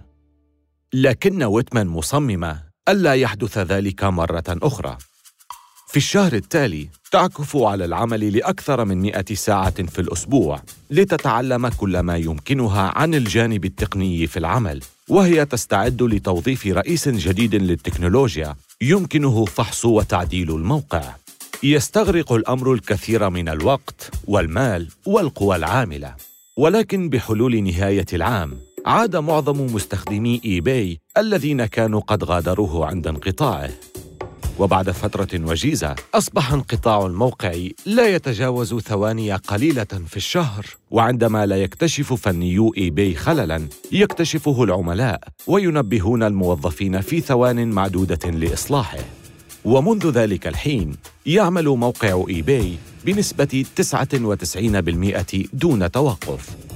لكن 0.94 1.44
ويتمان 1.44 1.88
مصممة 1.88 2.69
ألا 2.89 3.13
يحدث 3.13 3.58
ذلك 3.58 4.04
مرة 4.04 4.43
أخرى. 4.49 4.97
في 5.88 5.97
الشهر 5.97 6.34
التالي 6.34 6.89
تعكف 7.12 7.58
على 7.58 7.86
العمل 7.86 8.38
لأكثر 8.38 8.86
من 8.86 8.97
مئة 8.97 9.36
ساعة 9.36 9.84
في 9.84 9.99
الأسبوع 9.99 10.62
لتتعلم 10.89 11.67
كل 11.67 11.99
ما 11.99 12.17
يمكنها 12.17 12.91
عن 12.95 13.13
الجانب 13.13 13.65
التقني 13.65 14.28
في 14.28 14.38
العمل 14.38 14.80
وهي 15.10 15.45
تستعد 15.45 16.04
لتوظيف 16.04 16.67
رئيس 16.67 17.10
جديد 17.10 17.56
للتكنولوجيا 17.56 18.56
يمكنه 18.82 19.45
فحص 19.45 19.86
وتعديل 19.86 20.52
الموقع. 20.52 21.04
يستغرق 21.63 22.32
الأمر 22.34 22.73
الكثير 22.73 23.30
من 23.30 23.49
الوقت 23.49 24.12
والمال 24.28 24.88
والقوى 25.06 25.56
العاملة 25.56 26.15
ولكن 26.58 27.10
بحلول 27.10 27.63
نهاية 27.63 28.06
العام 28.13 28.60
عاد 28.86 29.15
معظم 29.15 29.76
مستخدمي 29.76 30.42
إيباي 30.46 31.00
الذين 31.18 31.65
كانوا 31.65 32.00
قد 32.00 32.24
غادروه 32.24 32.86
عند 32.86 33.08
انقطاعه. 33.08 33.70
وبعد 34.60 34.92
فترة 34.92 35.28
وجيزة 35.34 35.96
أصبح 36.13 36.54
انقطاع 36.54 37.06
الموقع 37.06 37.54
لا 37.86 38.08
يتجاوز 38.08 38.74
ثواني 38.80 39.34
قليلة 39.36 39.84
في 39.84 40.18
الشهر. 40.18 40.65
وعندما 40.92 41.46
لا 41.46 41.63
يكتشف 41.63 42.13
فنيو 42.13 42.74
إي 42.78 42.89
باي 42.89 43.15
خللاً 43.15 43.68
يكتشفه 43.92 44.63
العملاء 44.63 45.24
وينبهون 45.48 46.24
الموظفين 46.24 47.02
في 47.02 47.22
ثوان 47.22 47.70
معدودة 47.70 48.30
لإصلاحه. 48.30 49.00
ومنذ 49.65 50.10
ذلك 50.10 50.48
الحين 50.48 50.96
يعمل 51.26 51.68
موقع 51.68 52.26
إيباي 52.30 52.76
بنسبة 53.06 53.65
99% 53.76 55.50
دون 55.54 55.92
توقف. 55.92 56.69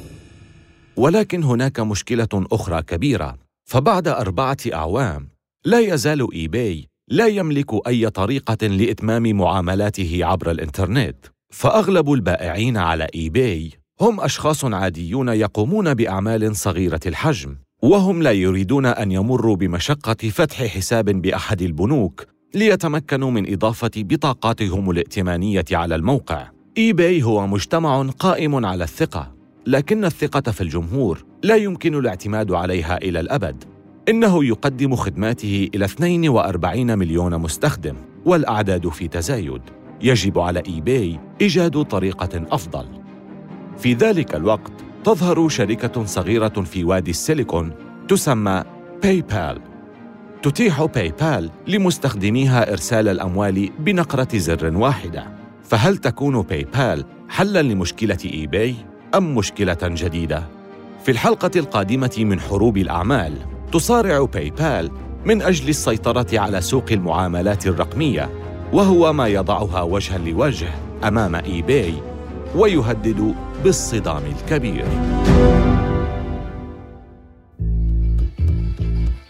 ولكن 0.97 1.43
هناك 1.43 1.79
مشكلة 1.79 2.27
أخرى 2.33 2.81
كبيرة. 2.81 3.37
فبعد 3.65 4.07
أربعة 4.07 4.57
أعوام 4.73 5.27
لا 5.65 5.79
يزال 5.79 6.33
إيباي 6.33 6.87
لا 7.07 7.27
يملك 7.27 7.87
أي 7.87 8.09
طريقة 8.09 8.67
لإتمام 8.67 9.23
معاملاته 9.37 10.19
عبر 10.21 10.51
الإنترنت. 10.51 11.17
فأغلب 11.53 12.13
البائعين 12.13 12.77
على 12.77 13.07
إيباي 13.15 13.71
هم 14.01 14.21
أشخاص 14.21 14.65
عاديون 14.65 15.27
يقومون 15.27 15.93
بأعمال 15.93 16.55
صغيرة 16.55 16.99
الحجم 17.05 17.55
وهم 17.81 18.21
لا 18.21 18.31
يريدون 18.31 18.85
أن 18.85 19.11
يمروا 19.11 19.55
بمشقة 19.55 20.29
فتح 20.29 20.63
حساب 20.63 21.05
بأحد 21.05 21.61
البنوك 21.61 22.25
ليتمكنوا 22.55 23.31
من 23.31 23.53
إضافة 23.53 23.91
بطاقاتهم 23.95 24.91
الائتمانية 24.91 25.65
على 25.71 25.95
الموقع. 25.95 26.49
إيباي 26.77 27.23
هو 27.23 27.47
مجتمع 27.47 28.09
قائم 28.19 28.65
على 28.65 28.83
الثقة. 28.83 29.32
لكن 29.67 30.05
الثقة 30.05 30.51
في 30.51 30.61
الجمهور 30.61 31.25
لا 31.43 31.55
يمكن 31.55 31.95
الاعتماد 31.95 32.51
عليها 32.51 32.97
إلى 32.97 33.19
الأبد. 33.19 33.63
إنه 34.09 34.45
يقدم 34.45 34.95
خدماته 34.95 35.69
إلى 35.75 35.85
42 35.85 36.97
مليون 36.97 37.37
مستخدم 37.37 37.95
والأعداد 38.25 38.87
في 38.89 39.07
تزايد. 39.07 39.61
يجب 40.01 40.39
على 40.39 40.63
إيباي 40.67 41.19
إيجاد 41.41 41.83
طريقة 41.83 42.45
أفضل. 42.51 42.85
في 43.77 43.93
ذلك 43.93 44.35
الوقت 44.35 44.71
تظهر 45.03 45.49
شركة 45.49 46.05
صغيرة 46.05 46.47
في 46.47 46.83
وادي 46.83 47.11
السيليكون 47.11 47.71
تسمى 48.07 48.63
باي 49.03 49.21
بال 49.21 49.61
تتيح 50.41 50.83
باي 50.83 51.13
بال 51.21 51.49
لمستخدميها 51.67 52.71
إرسال 52.71 53.07
الأموال 53.07 53.69
بنقرة 53.79 54.37
زر 54.37 54.77
واحدة. 54.77 55.27
فهل 55.63 55.97
تكون 55.97 56.41
باي 56.41 56.63
بال 56.63 57.05
حلاً 57.29 57.61
لمشكلة 57.61 58.17
إيباي؟ 58.25 58.75
أم 59.15 59.35
مشكلة 59.35 59.77
جديدة؟ 59.83 60.43
في 61.03 61.11
الحلقة 61.11 61.51
القادمة 61.55 62.15
من 62.17 62.39
حروب 62.39 62.77
الأعمال 62.77 63.33
تصارع 63.71 64.25
باي 64.25 64.49
بال 64.49 64.91
من 65.25 65.41
أجل 65.41 65.69
السيطرة 65.69 66.39
على 66.39 66.61
سوق 66.61 66.85
المعاملات 66.91 67.67
الرقمية 67.67 68.29
وهو 68.73 69.13
ما 69.13 69.27
يضعها 69.27 69.81
وجها 69.81 70.17
لوجه 70.17 70.69
أمام 71.03 71.35
إيباي 71.35 71.93
ويهدد 72.55 73.35
بالصدام 73.63 74.21
الكبير 74.25 74.85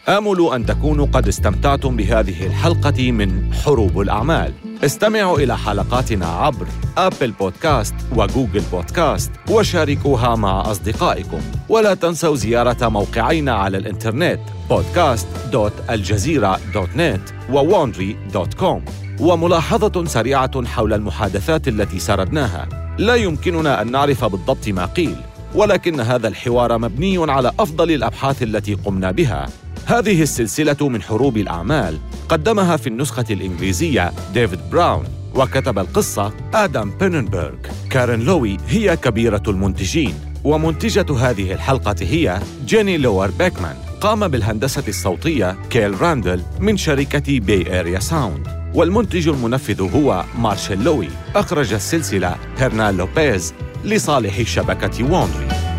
آمل 0.09 0.49
أن 0.53 0.65
تكونوا 0.65 1.05
قد 1.05 1.27
استمتعتم 1.27 1.95
بهذه 1.95 2.45
الحلقة 2.45 3.11
من 3.11 3.53
حروب 3.53 4.01
الأعمال 4.01 4.53
استمعوا 4.85 5.39
إلى 5.39 5.57
حلقاتنا 5.57 6.25
عبر 6.25 6.67
أبل 6.97 7.31
بودكاست 7.31 7.95
وجوجل 8.15 8.63
بودكاست 8.71 9.31
وشاركوها 9.49 10.35
مع 10.35 10.71
أصدقائكم. 10.71 11.41
ولا 11.69 11.93
تنسوا 11.93 12.35
زيارة 12.35 12.89
موقعينا 12.89 13.53
على 13.53 13.77
الإنترنت 13.77 14.39
podcast.aljazeera.net 14.69 17.19
وwandry.com 17.53 18.81
وملاحظة 19.19 20.05
سريعة 20.05 20.65
حول 20.65 20.93
المحادثات 20.93 21.67
التي 21.67 21.99
سردناها. 21.99 22.69
لا 22.97 23.15
يمكننا 23.15 23.81
أن 23.81 23.91
نعرف 23.91 24.25
بالضبط 24.25 24.67
ما 24.67 24.85
قيل 24.85 25.15
ولكن 25.55 25.99
هذا 25.99 26.27
الحوار 26.27 26.77
مبني 26.77 27.31
على 27.31 27.51
أفضل 27.59 27.91
الأبحاث 27.91 28.43
التي 28.43 28.73
قمنا 28.73 29.11
بها. 29.11 29.49
هذه 29.85 30.21
السلسلة 30.21 30.89
من 30.89 31.01
حروب 31.01 31.37
الأعمال. 31.37 31.97
قدمها 32.29 32.77
في 32.77 32.88
النسخة 32.88 33.25
الإنجليزية 33.29 34.12
ديفيد 34.33 34.59
براون 34.71 35.05
وكتب 35.36 35.79
القصة 35.79 36.33
آدم 36.53 36.91
بيننبرغ. 36.99 37.53
كارين 37.89 38.19
لوي 38.19 38.57
هي 38.67 38.97
كبيرة 38.97 39.43
المنتجين 39.47 40.13
ومنتجة 40.43 41.17
هذه 41.17 41.53
الحلقة 41.53 41.95
هي 42.01 42.39
جيني 42.65 42.97
لوار 42.97 43.31
بيكمان. 43.31 43.75
قام 44.01 44.27
بالهندسة 44.27 44.83
الصوتية 44.88 45.57
كيل 45.69 46.01
راندل 46.01 46.41
من 46.59 46.77
شركة 46.77 47.39
بي 47.39 47.73
إيريا 47.73 47.99
ساوند. 47.99 48.47
والمنتج 48.73 49.27
المنفذ 49.27 49.81
هو 49.81 50.23
مارشيل 50.38 50.83
لوي. 50.83 51.09
أخرج 51.36 51.73
السلسلة 51.73 52.36
هرنان 52.57 52.97
لوبيز 52.97 53.53
لصالح 53.83 54.41
شبكة 54.41 55.03
ووندري. 55.03 55.72